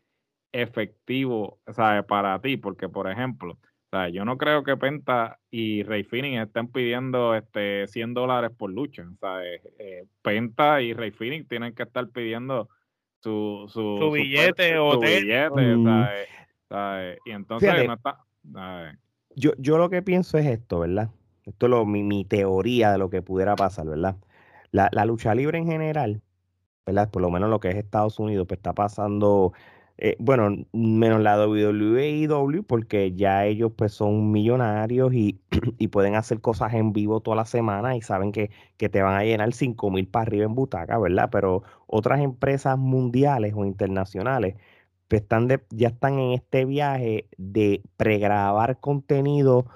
efectivo 0.53 1.61
para 2.09 2.41
ti, 2.41 2.57
porque 2.57 2.89
por 2.89 3.09
ejemplo, 3.09 3.57
yo 4.13 4.25
no 4.25 4.37
creo 4.37 4.65
que 4.65 4.77
Penta 4.77 5.39
y 5.49 5.85
Ray 5.85 6.03
Phoenix 6.03 6.43
estén 6.43 6.67
pidiendo 6.67 7.37
este 7.37 7.87
100 7.87 8.15
dólares 8.15 8.51
por 8.57 8.71
lucha. 8.71 9.05
Eh, 9.45 9.61
eh, 9.79 10.07
Penta 10.21 10.83
y 10.83 10.93
Ray 10.93 11.13
Phoenix 11.13 11.47
tienen 11.47 11.73
que 11.73 11.85
estar 11.85 12.09
pidiendo 12.09 12.69
su, 13.21 13.67
su, 13.69 14.11
billete 14.11 14.77
o 14.77 14.99
billete, 14.99 15.77
mm. 15.77 16.09
Y 17.25 17.31
entonces 17.31 17.73
Yo, 19.37 19.53
yo 19.59 19.79
lo 19.79 19.89
que 19.89 20.03
pienso 20.03 20.37
es 20.37 20.47
esto, 20.47 20.81
¿verdad? 20.81 21.11
Esto 21.47 21.67
es 21.67 21.71
lo, 21.71 21.85
mi, 21.87 22.25
teoría 22.25 22.93
de 22.93 22.99
lo 22.99 23.11
que 23.11 23.23
pudiera 23.23 23.57
pasar, 23.57 23.87
¿verdad? 23.87 24.17
La, 24.73 25.05
lucha 25.07 25.35
libre 25.35 25.59
en 25.59 25.67
general, 25.67 26.23
¿verdad? 26.87 27.11
Por 27.11 27.23
lo 27.23 27.31
menos 27.31 27.51
lo 27.51 27.61
que 27.61 27.71
es 27.71 27.77
Estados 27.77 28.19
Unidos, 28.19 28.47
pues 28.49 28.59
está 28.59 28.75
pasando, 28.75 29.53
eh, 29.99 30.17
bueno, 30.19 30.67
menos 30.73 31.21
la 31.21 31.39
WWE 31.39 32.11
y 32.11 32.27
W, 32.27 32.63
porque 32.65 33.13
ya 33.15 33.47
ellos 33.47 33.73
pues 33.77 33.93
son 33.93 34.33
millonarios 34.33 35.15
y, 35.15 35.41
y, 35.79 35.89
pueden 35.89 36.17
hacer 36.17 36.41
cosas 36.41 36.75
en 36.75 36.93
vivo 36.93 37.21
toda 37.21 37.37
la 37.37 37.45
semana 37.47 37.97
y 37.97 38.03
saben 38.03 38.33
que, 38.33 38.51
que 38.77 38.89
te 38.89 39.03
van 39.03 39.17
a 39.17 39.25
llenar 39.25 39.53
5 39.53 39.91
mil 39.91 40.09
para 40.09 40.25
arriba 40.25 40.45
en 40.47 40.55
butaca, 40.55 40.99
¿verdad? 40.99 41.29
Pero 41.31 41.63
otras 41.87 42.21
empresas 42.21 42.79
mundiales 42.79 43.55
o 43.57 43.65
internacionales 43.65 44.57
pues 45.09 45.23
están 45.23 45.49
ya 45.71 45.89
están 45.89 46.19
en 46.19 46.33
este 46.33 46.65
viaje 46.65 47.29
de 47.37 47.83
pregrabar 47.97 48.81
contenido 48.81 49.67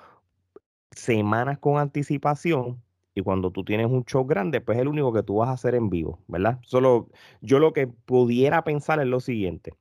semanas 0.91 1.59
con 1.59 1.79
anticipación 1.79 2.83
y 3.15 3.23
cuando 3.23 3.51
tú 3.51 3.65
tienes 3.65 3.87
un 3.87 4.05
show 4.05 4.25
grande, 4.25 4.61
pues 4.61 4.77
es 4.77 4.83
el 4.83 4.89
único 4.89 5.13
que 5.13 5.23
tú 5.23 5.37
vas 5.37 5.49
a 5.49 5.53
hacer 5.53 5.75
en 5.75 5.91
vivo, 5.91 6.21
¿verdad? 6.29 6.61
Solo 6.63 7.09
yo 7.41 7.59
lo 7.59 7.73
que 7.73 7.89
pudiera 7.89 8.63
pensar 8.63 9.01
es 9.01 9.07
lo 9.07 9.21
siguiente. 9.21 9.75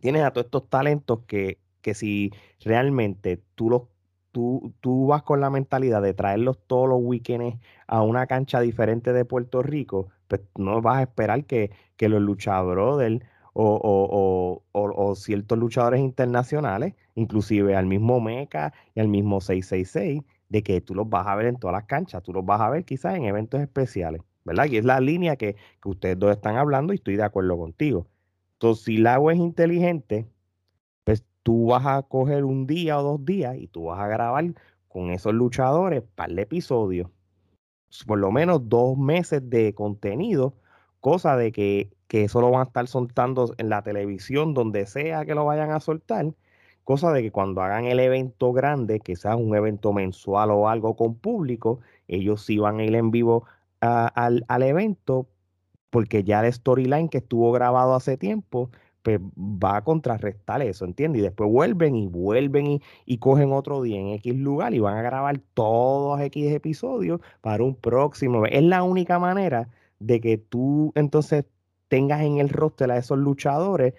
Tienes 0.00 0.22
a 0.22 0.32
todos 0.32 0.46
estos 0.46 0.68
talentos 0.68 1.20
que, 1.26 1.58
que 1.80 1.94
si 1.94 2.32
realmente 2.60 3.42
tú 3.54 3.70
los 3.70 3.82
Tú, 4.32 4.72
tú, 4.80 5.08
vas 5.08 5.24
con 5.24 5.40
la 5.40 5.50
mentalidad 5.50 6.00
de 6.00 6.14
traerlos 6.14 6.58
todos 6.66 6.88
los 6.88 7.00
weekends 7.02 7.58
a 7.86 8.00
una 8.00 8.26
cancha 8.26 8.60
diferente 8.60 9.12
de 9.12 9.26
Puerto 9.26 9.62
Rico, 9.62 10.08
pues 10.26 10.40
no 10.56 10.80
vas 10.80 10.96
a 10.96 11.02
esperar 11.02 11.44
que, 11.44 11.70
que 11.98 12.08
los 12.08 12.22
luchadores 12.22 13.20
o, 13.54 14.62
o, 14.72 14.90
o, 14.94 15.14
ciertos 15.14 15.58
luchadores 15.58 16.00
internacionales, 16.00 16.94
inclusive 17.14 17.76
al 17.76 17.86
mismo 17.86 18.20
Meca 18.20 18.72
y 18.94 19.00
al 19.00 19.08
mismo 19.08 19.40
666, 19.40 20.22
de 20.48 20.62
que 20.62 20.80
tú 20.80 20.94
los 20.94 21.08
vas 21.08 21.26
a 21.26 21.34
ver 21.34 21.46
en 21.46 21.56
todas 21.56 21.74
las 21.74 21.84
canchas, 21.84 22.22
tú 22.22 22.32
los 22.32 22.44
vas 22.44 22.60
a 22.60 22.70
ver 22.70 22.84
quizás 22.84 23.16
en 23.16 23.24
eventos 23.24 23.60
especiales, 23.60 24.22
¿verdad? 24.44 24.66
Y 24.66 24.76
es 24.76 24.84
la 24.84 25.00
línea 25.00 25.36
que, 25.36 25.56
ustedes 25.84 26.18
dos 26.18 26.30
están 26.30 26.56
hablando 26.56 26.92
y 26.92 26.96
estoy 26.96 27.16
de 27.16 27.24
acuerdo 27.24 27.56
contigo. 27.56 28.06
Entonces, 28.54 28.84
si 28.84 28.96
el 28.96 29.06
agua 29.06 29.32
es 29.32 29.38
inteligente, 29.38 30.26
pues 31.04 31.24
tú 31.42 31.66
vas 31.66 31.86
a 31.86 32.02
coger 32.02 32.44
un 32.44 32.66
día 32.66 32.98
o 32.98 33.02
dos 33.02 33.24
días 33.24 33.56
y 33.58 33.66
tú 33.66 33.84
vas 33.84 34.00
a 34.00 34.06
grabar 34.06 34.44
con 34.88 35.10
esos 35.10 35.34
luchadores 35.34 36.02
par 36.14 36.30
de 36.32 36.42
episodios, 36.42 37.08
por 38.06 38.18
lo 38.18 38.30
menos 38.30 38.68
dos 38.68 38.96
meses 38.96 39.48
de 39.48 39.74
contenido, 39.74 40.54
cosa 41.00 41.36
de 41.36 41.50
que, 41.52 41.90
que 42.12 42.24
eso 42.24 42.42
lo 42.42 42.50
van 42.50 42.60
a 42.60 42.64
estar 42.64 42.86
soltando 42.88 43.54
en 43.56 43.70
la 43.70 43.80
televisión, 43.82 44.52
donde 44.52 44.84
sea 44.84 45.24
que 45.24 45.34
lo 45.34 45.46
vayan 45.46 45.70
a 45.70 45.80
soltar, 45.80 46.34
Cosa 46.84 47.10
de 47.10 47.22
que 47.22 47.30
cuando 47.30 47.62
hagan 47.62 47.86
el 47.86 48.00
evento 48.00 48.52
grande, 48.52 49.00
sea 49.16 49.34
un 49.36 49.56
evento 49.56 49.94
mensual 49.94 50.50
o 50.50 50.68
algo 50.68 50.94
con 50.94 51.14
público, 51.14 51.80
ellos 52.08 52.44
sí 52.44 52.58
van 52.58 52.80
a 52.80 52.84
ir 52.84 52.94
en 52.96 53.10
vivo 53.12 53.46
al, 53.80 54.44
evento, 54.62 55.26
porque 55.88 56.22
ya 56.22 56.44
el 56.44 56.52
storyline 56.52 57.08
que 57.08 57.18
estuvo 57.18 57.50
grabado 57.50 57.94
hace 57.94 58.18
tiempo, 58.18 58.70
pues 59.02 59.18
va 59.18 59.78
a 59.78 59.84
contrarrestar 59.84 60.60
eso, 60.60 60.84
¿entiendes? 60.84 61.20
Y 61.20 61.22
después 61.22 61.50
vuelven 61.50 61.96
y 61.96 62.08
vuelven 62.08 62.66
y, 62.66 62.82
y, 63.06 63.18
cogen 63.18 63.52
otro 63.52 63.80
día 63.80 63.98
en 64.00 64.08
X 64.08 64.36
lugar 64.36 64.74
y 64.74 64.80
van 64.80 64.98
a 64.98 65.02
grabar 65.02 65.40
todos 65.54 66.20
X 66.20 66.52
episodios 66.52 67.20
para 67.40 67.64
un 67.64 67.74
próximo. 67.74 68.44
Es 68.44 68.62
la 68.64 68.82
única 68.82 69.18
manera 69.18 69.70
de 69.98 70.20
que 70.20 70.36
tú 70.36 70.92
entonces 70.94 71.46
tengas 71.92 72.22
en 72.22 72.38
el 72.38 72.48
roster 72.48 72.90
a 72.90 72.96
esos 72.96 73.18
luchadores 73.18 73.92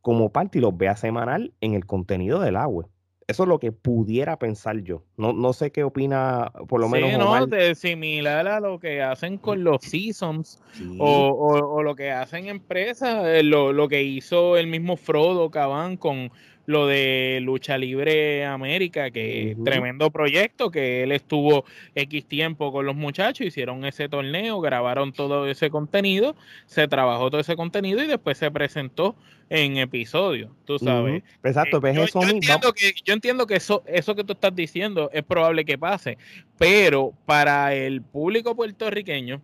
como 0.00 0.32
parte 0.32 0.56
y 0.56 0.60
los 0.62 0.74
vea 0.74 0.96
semanal 0.96 1.52
en 1.60 1.74
el 1.74 1.84
contenido 1.84 2.40
del 2.40 2.56
agua. 2.56 2.88
Eso 3.26 3.42
es 3.42 3.48
lo 3.50 3.58
que 3.58 3.70
pudiera 3.70 4.38
pensar 4.38 4.78
yo. 4.78 5.02
No, 5.18 5.34
no 5.34 5.52
sé 5.52 5.70
qué 5.70 5.84
opina, 5.84 6.50
por 6.66 6.80
lo 6.80 6.88
menos. 6.88 7.10
Sí, 7.10 7.18
no, 7.18 7.46
de 7.46 7.74
similar 7.74 8.48
a 8.48 8.60
lo 8.60 8.78
que 8.78 9.02
hacen 9.02 9.36
con 9.36 9.62
los 9.62 9.82
Seasons 9.82 10.58
o, 10.98 11.28
o, 11.70 11.82
lo 11.82 11.94
que 11.94 12.12
hacen 12.12 12.46
empresas, 12.46 13.26
eh, 13.26 13.42
lo, 13.42 13.74
lo, 13.74 13.88
que 13.88 14.02
hizo 14.02 14.56
el 14.56 14.66
mismo 14.66 14.96
Frodo 14.96 15.50
Cabán 15.50 15.98
con 15.98 16.32
lo 16.66 16.86
de 16.86 17.40
Lucha 17.42 17.78
Libre 17.78 18.44
América, 18.44 19.10
que 19.10 19.56
tremendo 19.64 20.10
proyecto, 20.10 20.70
que 20.70 21.02
él 21.02 21.12
estuvo 21.12 21.64
X 21.94 22.26
tiempo 22.26 22.72
con 22.72 22.86
los 22.86 22.96
muchachos, 22.96 23.46
hicieron 23.46 23.84
ese 23.84 24.08
torneo, 24.08 24.60
grabaron 24.60 25.12
todo 25.12 25.48
ese 25.48 25.70
contenido, 25.70 26.36
se 26.66 26.88
trabajó 26.88 27.30
todo 27.30 27.40
ese 27.40 27.56
contenido 27.56 28.02
y 28.02 28.06
después 28.06 28.38
se 28.38 28.50
presentó 28.50 29.14
en 29.50 29.76
episodios, 29.76 30.50
tú 30.64 30.78
sabes. 30.78 31.22
Exacto, 31.42 31.80
pues 31.80 31.96
eso 31.96 32.22
yo, 32.22 32.28
entiendo 32.28 32.72
que, 32.72 32.94
yo 33.04 33.12
entiendo 33.12 33.46
que 33.46 33.56
eso, 33.56 33.82
eso 33.86 34.14
que 34.14 34.24
tú 34.24 34.32
estás 34.32 34.54
diciendo 34.54 35.10
es 35.12 35.22
probable 35.22 35.64
que 35.64 35.76
pase, 35.76 36.16
pero 36.58 37.12
para 37.26 37.74
el 37.74 38.00
público 38.00 38.56
puertorriqueño, 38.56 39.42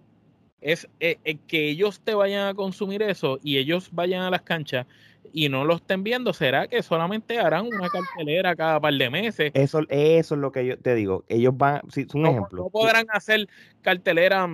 es 0.60 0.88
eh, 1.00 1.18
eh, 1.24 1.38
que 1.46 1.68
ellos 1.68 2.00
te 2.00 2.14
vayan 2.14 2.48
a 2.48 2.54
consumir 2.54 3.02
eso 3.02 3.38
y 3.42 3.58
ellos 3.58 3.88
vayan 3.92 4.22
a 4.22 4.30
las 4.30 4.42
canchas 4.42 4.86
y 5.32 5.48
no 5.48 5.64
lo 5.64 5.76
estén 5.76 6.02
viendo, 6.02 6.32
¿será 6.32 6.66
que 6.66 6.82
solamente 6.82 7.38
harán 7.38 7.66
una 7.66 7.88
cartelera 7.88 8.56
cada 8.56 8.80
par 8.80 8.94
de 8.94 9.10
meses? 9.10 9.52
Eso, 9.54 9.80
eso 9.88 10.34
es 10.34 10.40
lo 10.40 10.52
que 10.52 10.66
yo 10.66 10.78
te 10.78 10.94
digo. 10.94 11.24
Ellos 11.28 11.56
van, 11.56 11.82
si, 11.90 12.06
un 12.14 12.26
ejemplo. 12.26 12.64
No 12.64 12.70
podrán 12.70 13.06
hacer 13.10 13.48
cartelera, 13.82 14.48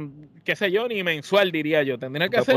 qué 0.44 0.56
sé 0.56 0.70
yo, 0.70 0.88
ni 0.88 1.02
mensual, 1.02 1.52
diría 1.52 1.82
yo. 1.82 1.98
Tendrían 1.98 2.30
que 2.30 2.38
hacer 2.38 2.56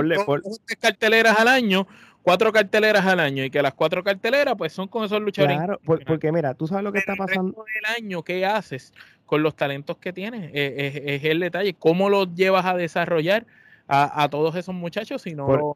carteleras 0.79 1.39
al 1.39 1.47
año, 1.47 1.87
cuatro 2.21 2.51
carteleras 2.51 3.05
al 3.05 3.19
año, 3.19 3.43
y 3.43 3.49
que 3.49 3.61
las 3.61 3.73
cuatro 3.73 4.03
carteleras, 4.03 4.55
pues 4.57 4.73
son 4.73 4.87
con 4.87 5.05
esos 5.05 5.21
luchadores. 5.21 5.57
Claro, 5.57 5.79
porque 5.83 6.31
mira, 6.31 6.53
tú 6.53 6.67
sabes 6.67 6.83
lo 6.83 6.91
que 6.91 6.99
está 6.99 7.15
pasando. 7.15 7.65
El 7.79 8.03
año, 8.03 8.23
¿qué 8.23 8.45
haces 8.45 8.93
con 9.25 9.43
los 9.43 9.55
talentos 9.55 9.97
que 9.97 10.13
tienes? 10.13 10.51
Es, 10.53 11.23
el 11.23 11.39
detalle. 11.39 11.73
¿Cómo 11.73 12.09
los 12.09 12.33
llevas 12.35 12.65
a 12.65 12.75
desarrollar 12.75 13.45
a, 13.87 14.27
todos 14.29 14.55
esos 14.55 14.75
muchachos 14.75 15.23
si 15.23 15.33
no 15.33 15.75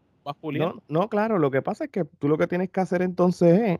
no, 0.53 0.81
no, 0.87 1.09
claro, 1.09 1.39
lo 1.39 1.51
que 1.51 1.61
pasa 1.61 1.85
es 1.85 1.89
que 1.89 2.05
tú 2.05 2.27
lo 2.27 2.37
que 2.37 2.47
tienes 2.47 2.69
que 2.69 2.81
hacer 2.81 3.01
entonces 3.01 3.59
es, 3.61 3.79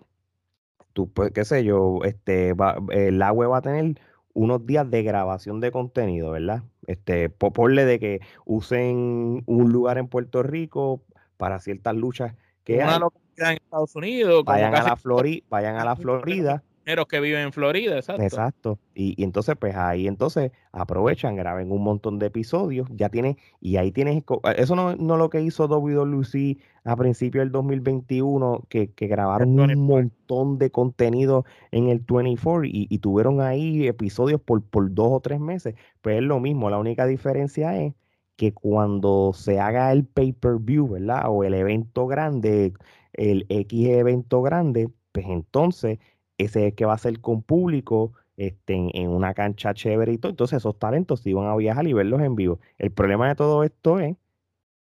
tú, 0.94 1.10
pues, 1.12 1.32
qué 1.32 1.46
sé 1.46 1.64
yo, 1.64 2.00
este, 2.04 2.54
va, 2.54 2.78
el 2.92 3.22
agua 3.22 3.48
va 3.48 3.58
a 3.58 3.62
tener 3.62 4.00
unos 4.34 4.66
días 4.66 4.90
de 4.90 5.04
grabación 5.04 5.60
de 5.60 5.72
contenido, 5.72 6.32
¿verdad? 6.32 6.64
Este, 6.88 7.30
ponle 7.30 7.86
de 7.86 8.00
que 8.00 8.22
usen 8.46 9.44
un 9.46 9.72
lugar 9.72 9.98
en 9.98 10.08
Puerto 10.08 10.44
Rico 10.44 11.04
para 11.38 11.60
ciertas 11.60 11.96
luchas 11.96 12.36
que 12.64 12.78
Una 12.78 13.00
en 13.38 13.54
Estados 13.58 13.96
Unidos. 13.96 14.44
Vayan 14.46 14.76
a 14.76 14.84
la 14.84 14.96
Florida, 14.98 15.46
vayan 15.50 15.76
a 15.78 15.86
la 15.86 15.96
Florida 15.96 16.64
que 17.08 17.20
viven 17.20 17.42
en 17.42 17.54
Florida, 17.54 17.96
exacto. 17.96 18.24
Exacto. 18.24 18.80
Y, 18.94 19.16
y, 19.18 19.24
entonces, 19.24 19.56
pues 19.60 19.76
ahí 19.76 20.08
entonces 20.08 20.52
aprovechan, 20.72 21.36
graben 21.36 21.72
un 21.72 21.84
montón 21.84 22.20
de 22.20 22.28
episodios, 22.28 22.88
ya 22.92 23.10
tienes, 23.10 23.38
y 23.62 23.78
ahí 23.78 23.92
tienes, 23.92 24.18
eh, 24.18 24.56
eso 24.58 24.76
no, 24.76 24.96
no 24.96 25.18
lo 25.18 25.30
que 25.30 25.42
hizo 25.42 25.68
WWC 25.68 26.58
a 26.84 26.96
principios 26.96 27.44
del 27.44 27.52
2021, 27.52 28.66
que, 28.70 28.92
que 28.92 29.08
grabaron 29.08 29.60
un 29.60 29.80
montón 29.80 30.58
de 30.58 30.72
contenido 30.72 31.46
en 31.72 31.88
el 31.88 32.00
24 32.00 32.66
y, 32.66 32.88
y 32.90 33.00
tuvieron 33.00 33.42
ahí 33.42 33.88
episodios 33.88 34.42
por, 34.42 34.62
por 34.64 34.94
dos 34.94 35.10
o 35.12 35.20
tres 35.20 35.40
meses. 35.40 35.76
Pues 36.02 36.18
es 36.18 36.24
lo 36.24 36.40
mismo, 36.40 36.70
la 36.70 36.78
única 36.78 37.06
diferencia 37.06 37.82
es 37.82 37.94
que 38.36 38.54
cuando 38.54 39.32
se 39.34 39.60
haga 39.60 39.92
el 39.92 40.06
pay-per-view, 40.06 40.90
¿verdad? 40.90 41.26
O 41.30 41.44
el 41.44 41.54
evento 41.54 42.08
grande, 42.08 42.74
el 43.14 43.46
X 43.50 43.88
evento 43.90 44.42
grande, 44.42 44.90
pues 45.12 45.28
entonces 45.30 46.00
ese 46.38 46.68
es 46.68 46.74
que 46.74 46.86
va 46.86 46.94
a 46.94 46.98
ser 46.98 47.20
con 47.20 47.42
público 47.42 48.14
este, 48.38 48.74
en, 48.74 49.10
una 49.10 49.34
cancha 49.34 49.74
chévere 49.74 50.14
y 50.14 50.18
todo. 50.18 50.32
Entonces 50.32 50.58
esos 50.58 50.78
talentos 50.78 51.22
sí 51.22 51.34
van 51.34 51.48
a 51.48 51.56
viajar 51.56 51.88
y 51.88 51.94
verlos 51.94 52.22
en 52.22 52.36
vivo. 52.36 52.60
El 52.78 52.92
problema 52.92 53.28
de 53.28 53.36
todo 53.36 53.64
esto 53.64 54.00
es 54.00 54.16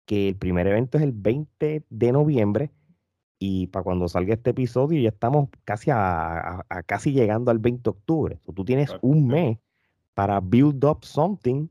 que 0.06 0.30
el 0.30 0.36
primer 0.36 0.68
evento 0.68 0.98
es 0.98 1.04
el 1.04 1.12
20 1.12 1.84
de 1.90 2.12
noviembre 2.12 2.72
y 3.40 3.68
para 3.68 3.84
cuando 3.84 4.08
salga 4.08 4.36
este 4.36 4.52
episodio 4.52 5.02
ya 5.02 5.10
estamos 5.10 5.50
casi 5.64 5.90
a, 5.92 6.66
casi 6.86 7.12
llegando 7.12 7.50
al 7.52 7.60
20 7.60 7.82
de 7.82 7.90
octubre. 7.90 8.40
tú 8.56 8.64
tienes 8.64 8.92
un 9.02 9.28
mes 9.28 9.58
para 10.14 10.40
build 10.40 10.84
up 10.86 11.04
something 11.04 11.68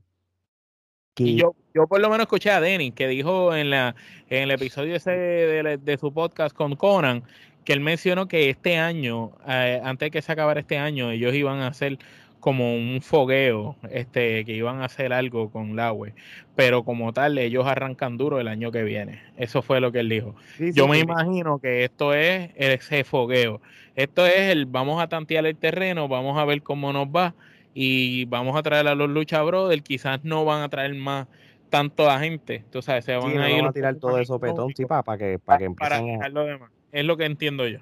que... 1.14 1.34
yo, 1.34 1.54
yo 1.74 1.86
por 1.86 2.00
lo 2.00 2.08
menos 2.08 2.24
escuché 2.24 2.50
a 2.50 2.60
Denny 2.60 2.92
que 2.92 3.06
dijo 3.08 3.54
en, 3.54 3.70
la, 3.70 3.94
en 4.28 4.44
el 4.44 4.50
episodio 4.50 4.96
ese 4.96 5.10
de, 5.10 5.78
de 5.78 5.96
su 5.96 6.12
podcast 6.12 6.54
con 6.54 6.74
Conan 6.76 7.22
que 7.64 7.72
él 7.72 7.80
mencionó 7.80 8.28
que 8.28 8.50
este 8.50 8.78
año, 8.78 9.32
eh, 9.46 9.80
antes 9.82 10.06
de 10.06 10.10
que 10.10 10.22
se 10.22 10.32
acabara 10.32 10.60
este 10.60 10.78
año, 10.78 11.10
ellos 11.10 11.34
iban 11.34 11.60
a 11.60 11.68
hacer 11.68 11.98
como 12.40 12.74
un 12.74 13.00
fogueo, 13.02 13.76
este, 13.90 14.44
que 14.44 14.52
iban 14.52 14.80
a 14.80 14.86
hacer 14.86 15.12
algo 15.12 15.50
con 15.50 15.76
la 15.76 15.92
web, 15.92 16.14
pero 16.56 16.84
como 16.84 17.12
tal, 17.12 17.36
ellos 17.38 17.66
arrancan 17.66 18.16
duro 18.16 18.40
el 18.40 18.48
año 18.48 18.72
que 18.72 18.82
viene. 18.82 19.20
Eso 19.36 19.62
fue 19.62 19.80
lo 19.80 19.92
que 19.92 20.00
él 20.00 20.08
dijo. 20.08 20.34
Yo 20.58 20.88
me 20.88 20.98
imagino 20.98 21.58
que 21.58 21.84
esto 21.84 22.14
es 22.14 22.50
ese 22.56 23.04
fogueo. 23.04 23.60
Esto 23.94 24.26
es 24.26 24.50
el 24.50 24.66
vamos 24.66 25.02
a 25.02 25.08
tantear 25.08 25.44
el 25.46 25.56
terreno, 25.56 26.08
vamos 26.08 26.38
a 26.38 26.44
ver 26.46 26.62
cómo 26.62 26.92
nos 26.92 27.08
va 27.08 27.34
y 27.74 28.24
vamos 28.24 28.56
a 28.56 28.62
traer 28.62 28.88
a 28.88 28.94
los 28.94 29.10
lucha 29.10 29.42
brothers. 29.42 29.82
Quizás 29.82 30.24
no 30.24 30.44
van 30.46 30.62
a 30.62 30.68
traer 30.70 30.94
más 30.94 31.26
tanto 31.68 32.10
a 32.10 32.18
gente, 32.18 32.64
tú 32.70 32.82
sabes, 32.82 33.04
se 33.04 33.14
van 33.14 33.38
a 33.38 33.50
ir 33.50 33.64
a 33.64 33.72
tirar 33.72 33.94
todo 33.94 34.18
eso 34.18 34.40
petón, 34.40 34.74
sí, 34.74 34.84
para, 34.86 35.16
que 35.16 35.38
para 35.38 35.58
que 35.58 35.64
empiecen 35.66 36.22
a... 36.22 36.28
lo 36.28 36.44
demás. 36.44 36.70
Es 36.92 37.04
lo 37.04 37.16
que 37.16 37.24
entiendo 37.24 37.66
yo. 37.66 37.78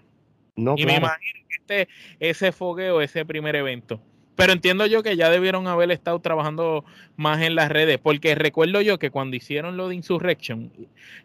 y 0.57 0.87
me 0.87 0.97
imagino 0.97 1.41
que 1.49 1.55
este, 1.59 1.89
ese 2.21 2.53
fogueo, 2.53 3.01
ese 3.01 3.25
primer 3.25 3.57
evento, 3.57 4.01
Pero 4.37 4.53
entiendo 4.53 4.87
yo 4.87 5.03
que 5.03 5.17
ya 5.17 5.31
debieron 5.31 5.67
haber 5.67 5.91
estado 5.91 6.21
trabajando 6.21 6.85
más 7.17 7.43
en 7.43 7.55
las 7.55 7.69
redes, 7.71 7.99
porque 7.99 8.35
recuerdo 8.35 8.81
yo 8.81 8.99
que 8.99 9.11
cuando 9.11 9.37
hicieron 9.37 9.77
lo 9.77 9.89
de 9.89 9.97
Insurrection, 9.97 10.71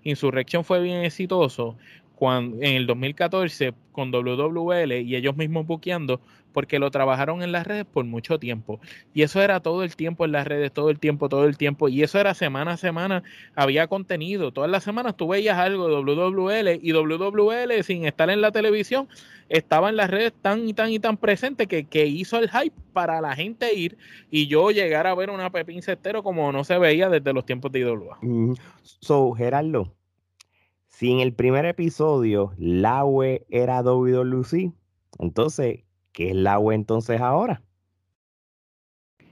Insurrection 0.03 0.63
fue 0.63 0.81
bien 0.81 1.03
exitoso, 1.03 1.77
cuando, 2.15 2.57
en 2.57 2.75
el 2.75 2.87
2014 2.87 3.73
con 3.91 4.11
WWL 4.11 4.93
y 4.93 5.15
ellos 5.15 5.35
mismos 5.35 5.65
buqueando, 5.65 6.21
porque 6.53 6.79
lo 6.79 6.91
trabajaron 6.91 7.43
en 7.43 7.51
las 7.51 7.67
redes 7.67 7.85
por 7.85 8.05
mucho 8.05 8.39
tiempo. 8.39 8.79
Y 9.13 9.23
eso 9.23 9.41
era 9.41 9.59
todo 9.59 9.83
el 9.83 9.95
tiempo 9.95 10.23
en 10.25 10.31
las 10.31 10.47
redes, 10.47 10.71
todo 10.71 10.89
el 10.89 10.99
tiempo, 10.99 11.27
todo 11.27 11.45
el 11.45 11.57
tiempo. 11.57 11.89
Y 11.89 12.03
eso 12.03 12.19
era 12.19 12.33
semana 12.33 12.73
a 12.73 12.77
semana, 12.77 13.23
había 13.55 13.87
contenido. 13.87 14.51
Todas 14.51 14.69
las 14.69 14.83
semanas 14.83 15.17
tú 15.17 15.27
veías 15.27 15.57
algo 15.57 15.87
de 15.87 15.95
WWL 15.95 16.79
y 16.81 16.93
WWL 16.93 17.83
sin 17.83 18.05
estar 18.05 18.29
en 18.29 18.41
la 18.41 18.51
televisión, 18.51 19.07
estaba 19.49 19.89
en 19.89 19.97
las 19.97 20.09
redes 20.09 20.33
tan 20.41 20.67
y 20.67 20.73
tan 20.73 20.91
y 20.91 20.99
tan 20.99 21.17
presente 21.17 21.67
que, 21.67 21.85
que 21.85 22.05
hizo 22.05 22.37
el 22.37 22.49
hype 22.49 22.75
para 22.93 23.19
la 23.19 23.35
gente 23.35 23.73
ir 23.73 23.97
y 24.29 24.47
yo 24.47 24.71
llegar 24.71 25.07
a 25.07 25.15
ver 25.15 25.29
una 25.29 25.49
Pepín 25.49 25.81
Cestero 25.81 26.23
como 26.23 26.51
no 26.51 26.63
se 26.63 26.77
veía 26.77 27.09
desde 27.09 27.33
los 27.33 27.45
tiempos 27.45 27.71
de 27.71 27.79
IWA. 27.79 28.19
So, 28.83 29.33
Gerardo, 29.33 29.93
si 30.87 31.11
en 31.11 31.19
el 31.19 31.33
primer 31.33 31.65
episodio 31.65 32.53
la 32.57 33.03
web 33.03 33.43
era 33.49 33.81
WWC, 33.81 34.71
entonces, 35.19 35.81
¿qué 36.13 36.29
es 36.29 36.35
la 36.35 36.59
web 36.59 36.75
entonces 36.75 37.19
ahora? 37.19 37.61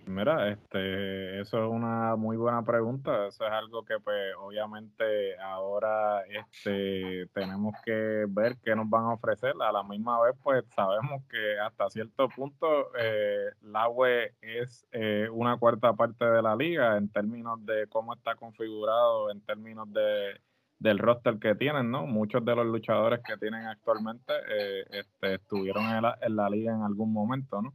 Mira, 0.07 0.49
este, 0.49 1.39
eso 1.39 1.63
es 1.63 1.71
una 1.71 2.15
muy 2.17 2.35
buena 2.35 2.63
pregunta. 2.63 3.27
Eso 3.27 3.45
es 3.45 3.51
algo 3.51 3.85
que, 3.85 3.99
pues, 3.99 4.33
obviamente 4.39 5.37
ahora, 5.39 6.23
este, 6.25 7.27
tenemos 7.33 7.75
que 7.85 8.25
ver 8.27 8.57
qué 8.63 8.75
nos 8.75 8.89
van 8.89 9.05
a 9.05 9.13
ofrecer. 9.13 9.53
A 9.61 9.71
la 9.71 9.83
misma 9.83 10.21
vez, 10.21 10.35
pues, 10.43 10.65
sabemos 10.75 11.23
que 11.29 11.59
hasta 11.59 11.89
cierto 11.89 12.27
punto 12.29 12.67
eh, 12.99 13.51
la 13.61 13.87
web 13.87 14.33
es 14.41 14.85
eh, 14.91 15.29
una 15.31 15.57
cuarta 15.57 15.93
parte 15.93 16.25
de 16.25 16.41
la 16.41 16.55
liga 16.55 16.97
en 16.97 17.09
términos 17.09 17.65
de 17.65 17.87
cómo 17.87 18.13
está 18.13 18.35
configurado, 18.35 19.31
en 19.31 19.39
términos 19.41 19.91
de 19.93 20.41
del 20.81 20.97
roster 20.97 21.37
que 21.37 21.53
tienen, 21.53 21.91
¿no? 21.91 22.07
Muchos 22.07 22.43
de 22.43 22.55
los 22.55 22.65
luchadores 22.65 23.21
que 23.23 23.37
tienen 23.37 23.67
actualmente 23.67 24.33
eh, 24.49 24.83
este, 24.89 25.35
estuvieron 25.35 25.83
en 25.85 26.01
la, 26.01 26.17
en 26.21 26.35
la, 26.35 26.49
liga 26.49 26.73
en 26.73 26.81
algún 26.81 27.13
momento, 27.13 27.61
¿no? 27.61 27.73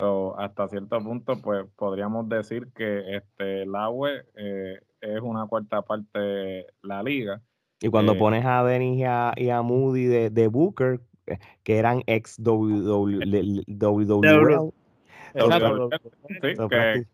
So, 0.00 0.38
hasta 0.38 0.68
cierto 0.68 0.98
punto, 1.00 1.42
pues 1.42 1.66
podríamos 1.76 2.26
decir 2.28 2.68
que 2.74 3.16
este, 3.16 3.66
la 3.66 3.90
web 3.90 4.24
eh, 4.36 4.80
es 5.00 5.20
una 5.20 5.46
cuarta 5.46 5.82
parte 5.82 6.18
de 6.18 6.66
la 6.82 7.02
liga. 7.02 7.42
Y 7.80 7.88
cuando 7.90 8.14
eh, 8.14 8.18
pones 8.18 8.46
a 8.46 8.64
Dennis 8.64 8.98
y 8.98 9.04
a, 9.50 9.62
Moody 9.62 10.06
de, 10.06 10.30
de, 10.30 10.46
Booker, 10.46 11.00
que 11.62 11.78
eran 11.78 12.02
ex 12.06 12.36
sí, 12.36 12.42
que, 16.70 17.04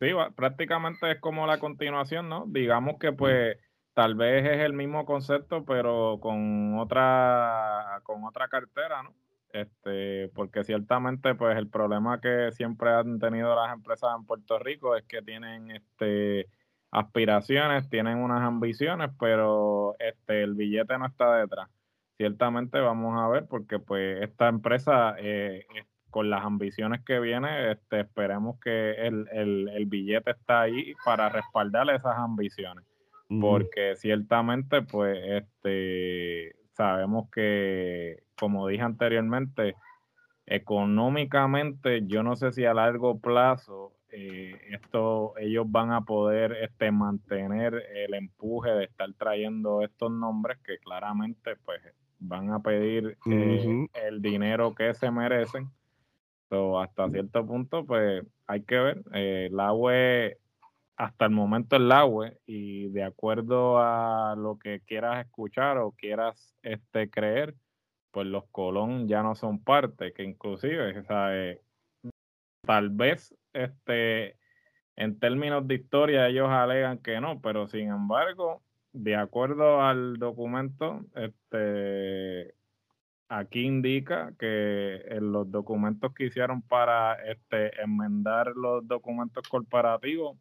sí, 0.00 0.12
prácticamente 0.34 1.12
es 1.12 1.20
como 1.20 1.46
la 1.46 1.58
continuación, 1.58 2.28
¿no? 2.28 2.46
Digamos 2.48 2.98
que 2.98 3.12
pues 3.12 3.56
tal 3.94 4.14
vez 4.14 4.44
es 4.46 4.60
el 4.60 4.72
mismo 4.72 5.04
concepto, 5.04 5.64
pero 5.64 6.18
con 6.20 6.78
otra, 6.78 8.00
con 8.04 8.24
otra 8.24 8.48
cartera, 8.48 9.02
¿no? 9.02 9.14
Este, 9.52 10.30
porque 10.34 10.64
ciertamente, 10.64 11.34
pues, 11.34 11.56
el 11.58 11.68
problema 11.68 12.20
que 12.20 12.50
siempre 12.52 12.90
han 12.90 13.18
tenido 13.18 13.54
las 13.54 13.72
empresas 13.74 14.10
en 14.16 14.24
Puerto 14.24 14.58
Rico 14.58 14.96
es 14.96 15.04
que 15.04 15.22
tienen 15.22 15.70
este 15.70 16.48
aspiraciones, 16.90 17.88
tienen 17.90 18.18
unas 18.18 18.42
ambiciones, 18.42 19.10
pero 19.18 19.94
este 19.98 20.42
el 20.42 20.54
billete 20.54 20.98
no 20.98 21.06
está 21.06 21.36
detrás. 21.36 21.68
Ciertamente 22.18 22.80
vamos 22.80 23.18
a 23.18 23.28
ver, 23.28 23.46
porque 23.48 23.78
pues 23.78 24.22
esta 24.22 24.48
empresa 24.48 25.16
eh, 25.18 25.66
con 26.10 26.30
las 26.30 26.44
ambiciones 26.44 27.02
que 27.04 27.18
viene, 27.20 27.72
este, 27.72 28.00
esperemos 28.00 28.58
que 28.60 28.92
el, 28.92 29.26
el, 29.32 29.68
el 29.70 29.86
billete 29.86 30.32
está 30.32 30.62
ahí 30.62 30.94
para 31.04 31.28
respaldar 31.30 31.88
esas 31.90 32.16
ambiciones 32.18 32.84
porque 33.40 33.96
ciertamente, 33.96 34.82
pues, 34.82 35.18
este, 35.24 36.54
sabemos 36.72 37.30
que, 37.30 38.22
como 38.38 38.66
dije 38.68 38.82
anteriormente, 38.82 39.74
económicamente, 40.46 42.06
yo 42.06 42.22
no 42.22 42.36
sé 42.36 42.52
si 42.52 42.64
a 42.64 42.74
largo 42.74 43.20
plazo 43.20 43.92
eh, 44.10 44.60
esto, 44.70 45.34
ellos 45.38 45.64
van 45.68 45.92
a 45.92 46.02
poder 46.02 46.52
este, 46.60 46.90
mantener 46.90 47.74
el 47.94 48.12
empuje 48.14 48.70
de 48.70 48.84
estar 48.84 49.12
trayendo 49.14 49.82
estos 49.82 50.10
nombres 50.10 50.58
que 50.64 50.78
claramente, 50.78 51.56
pues, 51.64 51.80
van 52.18 52.50
a 52.50 52.60
pedir 52.60 53.16
eh, 53.26 53.86
el 54.06 54.22
dinero 54.22 54.74
que 54.74 54.94
se 54.94 55.10
merecen. 55.10 55.68
So, 56.50 56.78
hasta 56.78 57.08
cierto 57.08 57.46
punto, 57.46 57.86
pues, 57.86 58.22
hay 58.46 58.62
que 58.64 58.78
ver. 58.78 59.02
Eh, 59.14 59.48
la 59.50 59.72
web 59.72 60.36
hasta 61.02 61.24
el 61.24 61.32
momento 61.32 61.74
el 61.74 61.90
agua 61.90 62.32
y 62.46 62.88
de 62.90 63.02
acuerdo 63.02 63.78
a 63.80 64.36
lo 64.36 64.58
que 64.60 64.82
quieras 64.86 65.26
escuchar 65.26 65.78
o 65.78 65.90
quieras 65.90 66.54
este 66.62 67.10
creer, 67.10 67.56
pues 68.12 68.28
los 68.28 68.44
Colón 68.52 69.08
ya 69.08 69.20
no 69.24 69.34
son 69.34 69.64
parte, 69.64 70.12
que 70.12 70.22
inclusive, 70.22 71.02
tal 72.64 72.90
vez 72.90 73.34
este 73.52 74.36
en 74.94 75.18
términos 75.18 75.66
de 75.66 75.74
historia 75.74 76.28
ellos 76.28 76.48
alegan 76.48 76.98
que 76.98 77.20
no, 77.20 77.40
pero 77.40 77.66
sin 77.66 77.88
embargo, 77.88 78.62
de 78.92 79.16
acuerdo 79.16 79.82
al 79.82 80.18
documento, 80.18 81.00
este 81.16 82.54
aquí 83.28 83.62
indica 83.62 84.34
que 84.38 85.02
en 85.08 85.32
los 85.32 85.50
documentos 85.50 86.14
que 86.14 86.26
hicieron 86.26 86.62
para 86.62 87.14
este 87.28 87.82
enmendar 87.82 88.52
los 88.54 88.86
documentos 88.86 89.48
corporativos 89.48 90.38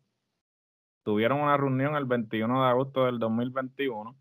tuvieron 1.04 1.40
una 1.42 1.58
reunión 1.58 1.96
el 1.96 2.06
21 2.06 2.64
de 2.64 2.70
agosto 2.70 3.06
del 3.06 3.20
2021 3.20 4.16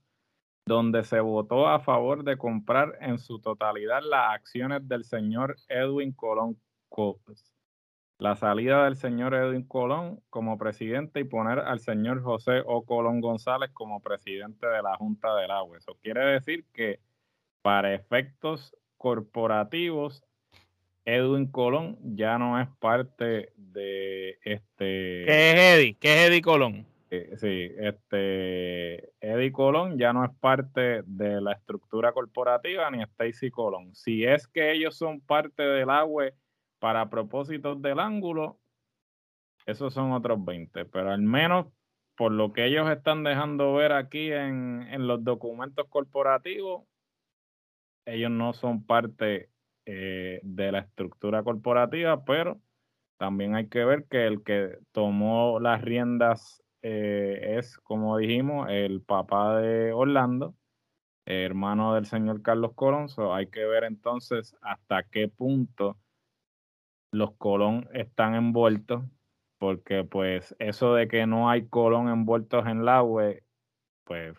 donde 0.70 1.02
se 1.02 1.18
votó 1.18 1.68
a 1.68 1.80
favor 1.80 2.22
de 2.22 2.38
comprar 2.38 2.96
en 3.00 3.18
su 3.18 3.40
totalidad 3.40 4.02
las 4.08 4.34
acciones 4.34 4.86
del 4.86 5.04
señor 5.04 5.56
Edwin 5.68 6.12
Colón 6.12 6.60
Copes, 6.88 7.52
la 8.18 8.36
salida 8.36 8.84
del 8.84 8.94
señor 8.94 9.34
Edwin 9.34 9.66
Colón 9.66 10.20
como 10.30 10.58
presidente 10.58 11.18
y 11.18 11.24
poner 11.24 11.58
al 11.58 11.80
señor 11.80 12.22
José 12.22 12.62
O. 12.66 12.84
Colón 12.84 13.20
González 13.20 13.70
como 13.72 14.00
presidente 14.00 14.66
de 14.66 14.82
la 14.82 14.96
Junta 14.96 15.34
del 15.34 15.50
Agua. 15.50 15.78
Eso 15.78 15.96
quiere 16.02 16.24
decir 16.24 16.64
que 16.72 17.00
para 17.62 17.92
efectos 17.92 18.76
corporativos 18.96 20.22
Edwin 21.04 21.46
Colón 21.50 21.98
ya 22.02 22.38
no 22.38 22.60
es 22.60 22.68
parte 22.78 23.52
de 23.56 24.38
este. 24.42 25.24
¿Qué 25.26 25.50
es 25.50 25.78
Eddie? 25.78 25.94
¿Qué 25.94 26.14
es 26.14 26.28
Eddie 26.28 26.42
Colón? 26.42 26.86
Eh, 27.12 27.36
sí, 27.38 27.72
este 27.78 29.10
Eddie 29.20 29.50
Colón 29.50 29.98
ya 29.98 30.12
no 30.12 30.24
es 30.24 30.30
parte 30.38 31.02
de 31.06 31.40
la 31.40 31.52
estructura 31.52 32.12
corporativa 32.12 32.88
ni 32.90 33.02
Stacy 33.02 33.50
Colón. 33.50 33.94
Si 33.94 34.24
es 34.24 34.46
que 34.46 34.72
ellos 34.72 34.96
son 34.96 35.20
parte 35.20 35.62
del 35.62 35.90
agua 35.90 36.26
para 36.78 37.10
propósitos 37.10 37.82
del 37.82 37.98
ángulo, 37.98 38.60
esos 39.66 39.92
son 39.92 40.12
otros 40.12 40.44
20, 40.44 40.84
pero 40.84 41.10
al 41.10 41.22
menos 41.22 41.66
por 42.16 42.32
lo 42.32 42.52
que 42.52 42.66
ellos 42.66 42.88
están 42.90 43.24
dejando 43.24 43.74
ver 43.74 43.92
aquí 43.92 44.30
en, 44.30 44.86
en 44.90 45.06
los 45.06 45.24
documentos 45.24 45.86
corporativos, 45.88 46.84
ellos 48.04 48.30
no 48.30 48.52
son 48.52 48.84
parte 48.84 49.50
eh, 49.86 50.40
de 50.42 50.72
la 50.72 50.80
estructura 50.80 51.42
corporativa, 51.42 52.24
pero 52.24 52.60
también 53.18 53.54
hay 53.54 53.68
que 53.68 53.84
ver 53.84 54.06
que 54.08 54.26
el 54.26 54.42
que 54.42 54.78
tomó 54.92 55.60
las 55.60 55.82
riendas 55.82 56.62
eh, 56.82 57.56
es, 57.58 57.76
como 57.78 58.16
dijimos, 58.16 58.68
el 58.70 59.02
papá 59.02 59.58
de 59.60 59.92
Orlando, 59.92 60.54
hermano 61.26 61.94
del 61.94 62.06
señor 62.06 62.42
Carlos 62.42 62.72
Colón. 62.74 63.08
hay 63.32 63.48
que 63.48 63.64
ver 63.64 63.84
entonces 63.84 64.56
hasta 64.62 65.02
qué 65.04 65.28
punto 65.28 65.98
los 67.12 67.32
Colón 67.36 67.88
están 67.92 68.34
envueltos, 68.34 69.04
porque 69.58 70.04
pues 70.04 70.54
eso 70.58 70.94
de 70.94 71.08
que 71.08 71.26
no 71.26 71.50
hay 71.50 71.66
Colón 71.68 72.08
envueltos 72.08 72.66
en 72.66 72.84
la 72.84 73.02
web, 73.02 73.42
pues 74.04 74.36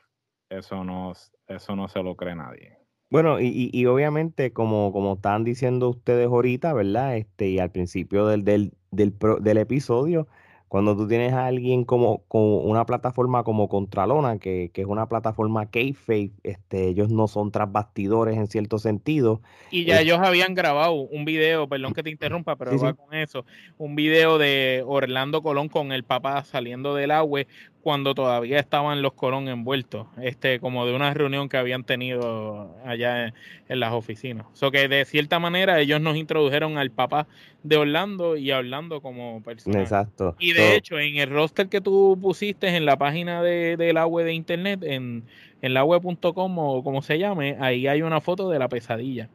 eso 0.49 0.83
no, 0.83 1.13
eso 1.47 1.75
no 1.75 1.87
se 1.87 2.01
lo 2.01 2.15
cree 2.15 2.35
nadie. 2.35 2.80
Bueno, 3.11 3.41
y, 3.41 3.69
y, 3.73 3.85
obviamente, 3.87 4.53
como, 4.53 4.93
como 4.93 5.15
están 5.15 5.43
diciendo 5.43 5.89
ustedes 5.89 6.27
ahorita, 6.27 6.71
¿verdad? 6.73 7.17
Este, 7.17 7.49
y 7.49 7.59
al 7.59 7.69
principio 7.69 8.25
del, 8.25 8.45
del, 8.45 8.71
del, 8.91 9.13
del 9.41 9.57
episodio, 9.57 10.27
cuando 10.71 10.95
tú 10.95 11.05
tienes 11.05 11.33
a 11.33 11.47
alguien 11.47 11.83
como 11.83 12.23
con 12.29 12.41
una 12.41 12.85
plataforma 12.85 13.43
como 13.43 13.67
Contralona, 13.67 14.39
que, 14.39 14.71
que 14.73 14.79
es 14.79 14.87
una 14.87 15.09
plataforma 15.09 15.69
kayfabe, 15.69 16.31
este, 16.43 16.87
ellos 16.87 17.09
no 17.09 17.27
son 17.27 17.51
tras 17.51 17.69
bastidores 17.69 18.37
en 18.37 18.47
cierto 18.47 18.79
sentido. 18.79 19.41
Y 19.69 19.83
ya 19.83 19.99
ellos 19.99 20.19
habían 20.19 20.55
grabado 20.55 20.93
un 20.93 21.25
video, 21.25 21.67
perdón 21.67 21.93
que 21.93 22.03
te 22.03 22.09
interrumpa, 22.09 22.55
pero 22.55 22.79
va 22.79 22.93
con 22.93 23.13
eso, 23.13 23.43
un 23.77 23.97
video 23.97 24.37
de 24.37 24.81
Orlando 24.87 25.41
Colón 25.43 25.67
con 25.67 25.91
el 25.91 26.05
papá 26.05 26.45
saliendo 26.45 26.95
del 26.95 27.11
agua, 27.11 27.41
cuando 27.81 28.13
todavía 28.13 28.59
estaban 28.59 29.01
los 29.01 29.13
Colón 29.13 29.47
envueltos, 29.47 30.07
este, 30.21 30.59
como 30.59 30.85
de 30.85 30.93
una 30.93 31.13
reunión 31.13 31.49
que 31.49 31.57
habían 31.57 31.83
tenido 31.83 32.75
allá 32.85 33.27
en, 33.67 33.79
las 33.79 33.93
oficinas. 33.93 34.45
O 34.45 34.55
so 34.55 34.71
que 34.71 34.87
de 34.87 35.05
cierta 35.05 35.39
manera 35.39 35.79
ellos 35.79 35.99
nos 36.01 36.15
introdujeron 36.15 36.77
al 36.77 36.91
papá 36.91 37.27
de 37.63 37.77
Orlando 37.77 38.37
y 38.37 38.51
hablando 38.51 39.01
como 39.01 39.41
persona. 39.43 39.81
Exacto. 39.81 40.35
Y 40.39 40.53
de 40.53 40.75
hecho, 40.75 40.99
en 40.99 41.17
el 41.17 41.29
roster 41.29 41.69
que 41.69 41.81
tú 41.81 42.17
pusiste 42.21 42.75
en 42.75 42.85
la 42.85 42.97
página 42.97 43.41
de, 43.41 43.77
de 43.77 43.93
la 43.93 44.05
web 44.05 44.25
de 44.25 44.33
internet, 44.33 44.83
en, 44.83 45.23
en 45.61 45.73
la 45.73 45.83
web.com 45.83 46.59
o 46.59 46.83
como 46.83 47.01
se 47.01 47.17
llame, 47.17 47.57
ahí 47.59 47.87
hay 47.87 48.01
una 48.01 48.21
foto 48.21 48.49
de 48.49 48.59
la 48.59 48.67
pesadilla 48.67 49.29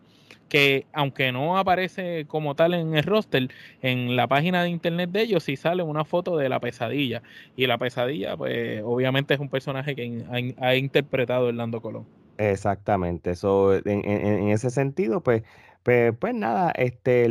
que 0.48 0.86
aunque 0.92 1.32
no 1.32 1.58
aparece 1.58 2.26
como 2.26 2.54
tal 2.54 2.74
en 2.74 2.94
el 2.96 3.02
roster, 3.02 3.48
en 3.82 4.16
la 4.16 4.26
página 4.28 4.62
de 4.62 4.70
internet 4.70 5.10
de 5.10 5.22
ellos 5.22 5.44
sí 5.44 5.56
sale 5.56 5.82
una 5.82 6.04
foto 6.04 6.36
de 6.36 6.48
la 6.48 6.60
pesadilla. 6.60 7.22
Y 7.56 7.66
la 7.66 7.78
pesadilla, 7.78 8.36
pues 8.36 8.82
obviamente 8.84 9.34
es 9.34 9.40
un 9.40 9.48
personaje 9.48 9.94
que 9.94 10.54
ha, 10.58 10.76
interpretado 10.76 11.46
Orlando 11.46 11.80
Colón. 11.80 12.06
Exactamente, 12.38 13.30
eso 13.30 13.74
en, 13.74 14.50
ese 14.50 14.70
sentido, 14.70 15.22
pues, 15.22 15.42
pues, 15.82 16.14
pues 16.18 16.34
nada, 16.34 16.70
este, 16.72 17.24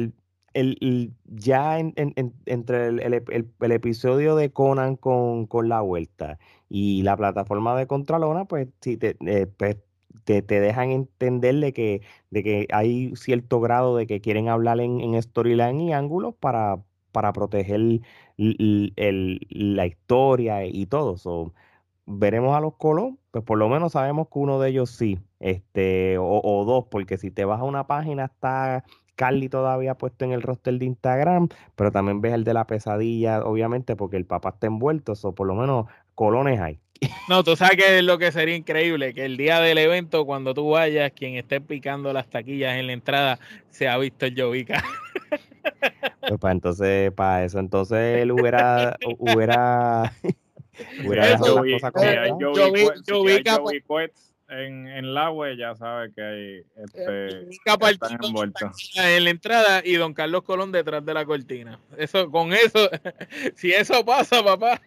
el, 0.55 1.13
ya 1.25 1.77
entre 1.77 2.87
el, 2.87 3.71
episodio 3.71 4.35
de 4.35 4.51
Conan 4.51 4.95
con, 4.95 5.47
la 5.69 5.81
vuelta 5.81 6.39
y 6.69 7.03
la 7.03 7.15
plataforma 7.17 7.77
de 7.77 7.85
Contralona, 7.85 8.45
pues 8.45 8.69
sí, 8.81 8.97
te, 8.97 9.15
eh, 9.27 9.45
pues, 9.45 9.77
te, 10.23 10.41
dejan 10.41 10.91
entender 10.91 11.55
de 11.55 11.73
que, 11.73 12.01
de 12.31 12.43
que 12.43 12.67
hay 12.71 13.15
cierto 13.15 13.59
grado 13.59 13.95
de 13.97 14.07
que 14.07 14.21
quieren 14.21 14.49
hablar 14.49 14.79
en, 14.79 15.01
en 15.01 15.21
storyline 15.21 15.81
y 15.81 15.93
ángulos 15.93 16.35
para, 16.35 16.79
para 17.11 17.33
proteger 17.33 18.01
la 18.37 19.85
historia 19.85 20.65
y 20.65 20.85
todo. 20.85 21.17
So, 21.17 21.53
veremos 22.05 22.55
a 22.55 22.59
los 22.59 22.75
Colón, 22.75 23.19
pues 23.31 23.43
por 23.43 23.57
lo 23.57 23.69
menos 23.69 23.93
sabemos 23.93 24.27
que 24.27 24.39
uno 24.39 24.59
de 24.59 24.69
ellos 24.69 24.89
sí, 24.91 25.19
este, 25.39 26.17
o, 26.19 26.65
dos, 26.65 26.85
porque 26.89 27.17
si 27.17 27.31
te 27.31 27.45
vas 27.45 27.61
a 27.61 27.63
una 27.63 27.87
página 27.87 28.25
está 28.25 28.83
Carly 29.15 29.49
todavía 29.49 29.95
puesto 29.97 30.25
en 30.25 30.33
el 30.33 30.41
roster 30.41 30.77
de 30.77 30.85
Instagram, 30.85 31.49
pero 31.75 31.91
también 31.91 32.21
ves 32.21 32.33
el 32.33 32.43
de 32.43 32.53
la 32.53 32.67
pesadilla, 32.67 33.43
obviamente, 33.45 33.95
porque 33.95 34.17
el 34.17 34.25
papá 34.25 34.49
está 34.49 34.67
envuelto, 34.67 35.13
o 35.23 35.35
por 35.35 35.47
lo 35.47 35.55
menos 35.55 35.85
colones 36.15 36.59
hay. 36.59 36.79
No, 37.27 37.43
tú 37.43 37.55
sabes 37.55 37.77
que 37.77 37.99
es 37.99 38.03
lo 38.03 38.17
que 38.17 38.31
sería 38.31 38.55
increíble, 38.55 39.13
que 39.13 39.25
el 39.25 39.37
día 39.37 39.59
del 39.59 39.77
evento, 39.77 40.25
cuando 40.25 40.53
tú 40.53 40.71
vayas, 40.71 41.11
quien 41.11 41.35
esté 41.35 41.61
picando 41.61 42.11
las 42.13 42.29
taquillas 42.29 42.77
en 42.77 42.87
la 42.87 42.93
entrada, 42.93 43.39
se 43.69 43.87
ha 43.87 43.97
visto 43.97 44.25
el 44.25 44.39
Jovica. 44.39 44.83
Pues 46.21 46.39
para 46.39 46.53
entonces, 46.53 47.11
para 47.11 47.43
eso, 47.43 47.59
entonces 47.59 48.21
él 48.21 48.31
hubiera, 48.31 48.97
hubiera, 49.19 50.13
hubiera 51.05 51.27
dejado 51.27 51.63
las 51.63 51.73
cosas 51.73 51.91
como 51.91 52.05
en, 54.47 54.87
en 54.87 55.13
la 55.13 55.31
web 55.31 55.57
ya 55.57 55.75
sabe 55.75 56.11
que 56.13 56.21
hay 56.21 56.63
este, 56.75 57.49
están 57.49 58.17
envueltos. 58.23 58.91
en 58.95 59.23
la 59.23 59.29
entrada 59.29 59.81
y 59.83 59.95
don 59.95 60.13
Carlos 60.13 60.43
Colón 60.43 60.71
detrás 60.71 61.03
de 61.03 61.13
la 61.13 61.25
cortina. 61.25 61.79
Eso, 61.97 62.29
con 62.29 62.53
eso, 62.53 62.89
si 63.55 63.71
eso 63.71 64.05
pasa, 64.05 64.43
papá. 64.43 64.79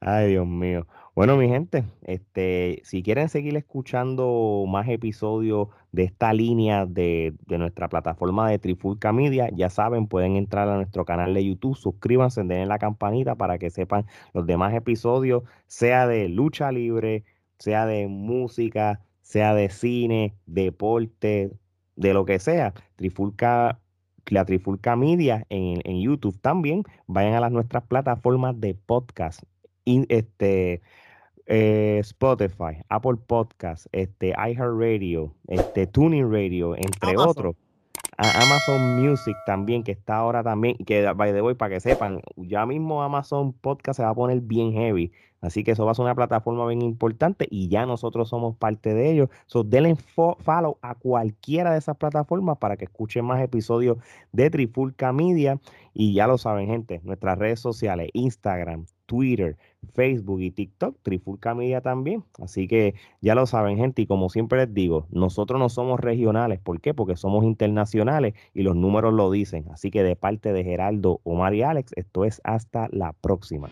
Ay, 0.00 0.30
Dios 0.30 0.46
mío. 0.46 0.86
Bueno, 1.14 1.36
mi 1.36 1.48
gente, 1.48 1.84
este, 2.02 2.80
si 2.84 3.02
quieren 3.02 3.28
seguir 3.28 3.56
escuchando 3.56 4.64
más 4.68 4.88
episodios 4.88 5.68
de 5.92 6.02
esta 6.04 6.32
línea 6.32 6.86
de, 6.86 7.34
nuestra 7.46 7.88
plataforma 7.88 8.50
de 8.50 8.58
Trifulca 8.58 9.12
Media, 9.12 9.48
ya 9.54 9.70
saben, 9.70 10.08
pueden 10.08 10.36
entrar 10.36 10.68
a 10.68 10.76
nuestro 10.76 11.04
canal 11.04 11.32
de 11.32 11.44
YouTube, 11.44 11.76
suscríbanse, 11.76 12.42
den 12.42 12.68
la 12.68 12.78
campanita 12.80 13.36
para 13.36 13.58
que 13.58 13.70
sepan 13.70 14.06
los 14.32 14.46
demás 14.46 14.74
episodios, 14.74 15.44
sea 15.66 16.08
de 16.08 16.28
lucha 16.28 16.72
libre, 16.72 17.24
sea 17.58 17.86
de 17.86 18.08
música, 18.08 19.00
sea 19.22 19.54
de 19.54 19.70
cine, 19.70 20.34
deporte, 20.46 21.52
de 21.96 22.14
lo 22.14 22.24
que 22.24 22.40
sea. 22.40 22.74
Trifulca 22.96 23.78
la 24.28 24.44
Trifulca 24.44 24.96
Media 24.96 25.46
en, 25.48 25.80
en, 25.84 26.00
YouTube 26.00 26.38
también. 26.40 26.84
Vayan 27.06 27.34
a 27.34 27.40
las 27.40 27.52
nuestras 27.52 27.84
plataformas 27.84 28.60
de 28.60 28.74
podcast 28.74 29.42
este, 29.84 30.82
eh, 31.46 31.98
Spotify, 32.00 32.82
Apple 32.88 33.16
Podcast, 33.26 33.86
este, 33.92 34.30
iHeartRadio, 34.30 35.34
este, 35.48 35.86
Tuning 35.86 36.30
Radio, 36.30 36.76
entre 36.76 37.16
otros. 37.16 37.56
Amazon 38.16 38.96
Music 38.96 39.36
también, 39.46 39.82
que 39.82 39.92
está 39.92 40.16
ahora 40.16 40.42
también, 40.42 40.76
que 40.76 41.10
by 41.12 41.32
the 41.32 41.42
way, 41.42 41.54
para 41.54 41.74
que 41.74 41.80
sepan, 41.80 42.20
ya 42.36 42.66
mismo 42.66 43.02
Amazon 43.02 43.52
Podcast 43.52 43.98
se 43.98 44.02
va 44.02 44.10
a 44.10 44.14
poner 44.14 44.40
bien 44.40 44.72
heavy. 44.72 45.12
Así 45.44 45.62
que 45.62 45.72
eso 45.72 45.84
va 45.84 45.92
a 45.92 45.94
ser 45.94 46.04
una 46.04 46.14
plataforma 46.14 46.66
bien 46.66 46.80
importante 46.80 47.46
y 47.50 47.68
ya 47.68 47.84
nosotros 47.84 48.30
somos 48.30 48.56
parte 48.56 48.94
de 48.94 49.10
ello. 49.10 49.28
So, 49.44 49.62
denle 49.62 49.94
follow 49.96 50.78
a 50.80 50.94
cualquiera 50.94 51.72
de 51.72 51.78
esas 51.78 51.98
plataformas 51.98 52.56
para 52.56 52.78
que 52.78 52.86
escuchen 52.86 53.26
más 53.26 53.42
episodios 53.42 53.98
de 54.32 54.48
Trifulca 54.48 55.12
Media. 55.12 55.60
Y 55.92 56.14
ya 56.14 56.26
lo 56.26 56.38
saben, 56.38 56.68
gente, 56.68 57.02
nuestras 57.04 57.38
redes 57.38 57.60
sociales, 57.60 58.08
Instagram, 58.14 58.86
Twitter, 59.04 59.58
Facebook 59.86 60.40
y 60.40 60.50
TikTok, 60.50 60.96
Trifulca 61.02 61.54
Media 61.54 61.80
también. 61.80 62.24
Así 62.40 62.68
que 62.68 62.94
ya 63.20 63.34
lo 63.34 63.46
saben, 63.46 63.76
gente, 63.76 64.02
y 64.02 64.06
como 64.06 64.28
siempre 64.28 64.58
les 64.58 64.74
digo, 64.74 65.06
nosotros 65.10 65.58
no 65.58 65.68
somos 65.68 66.00
regionales. 66.00 66.60
¿Por 66.60 66.80
qué? 66.80 66.94
Porque 66.94 67.16
somos 67.16 67.44
internacionales 67.44 68.34
y 68.52 68.62
los 68.62 68.76
números 68.76 69.12
lo 69.14 69.30
dicen. 69.30 69.66
Así 69.70 69.90
que 69.90 70.02
de 70.02 70.16
parte 70.16 70.52
de 70.52 70.64
Geraldo, 70.64 71.20
Omar 71.24 71.54
y 71.54 71.62
Alex, 71.62 71.92
esto 71.96 72.24
es 72.24 72.40
hasta 72.44 72.88
la 72.90 73.12
próxima. 73.12 73.70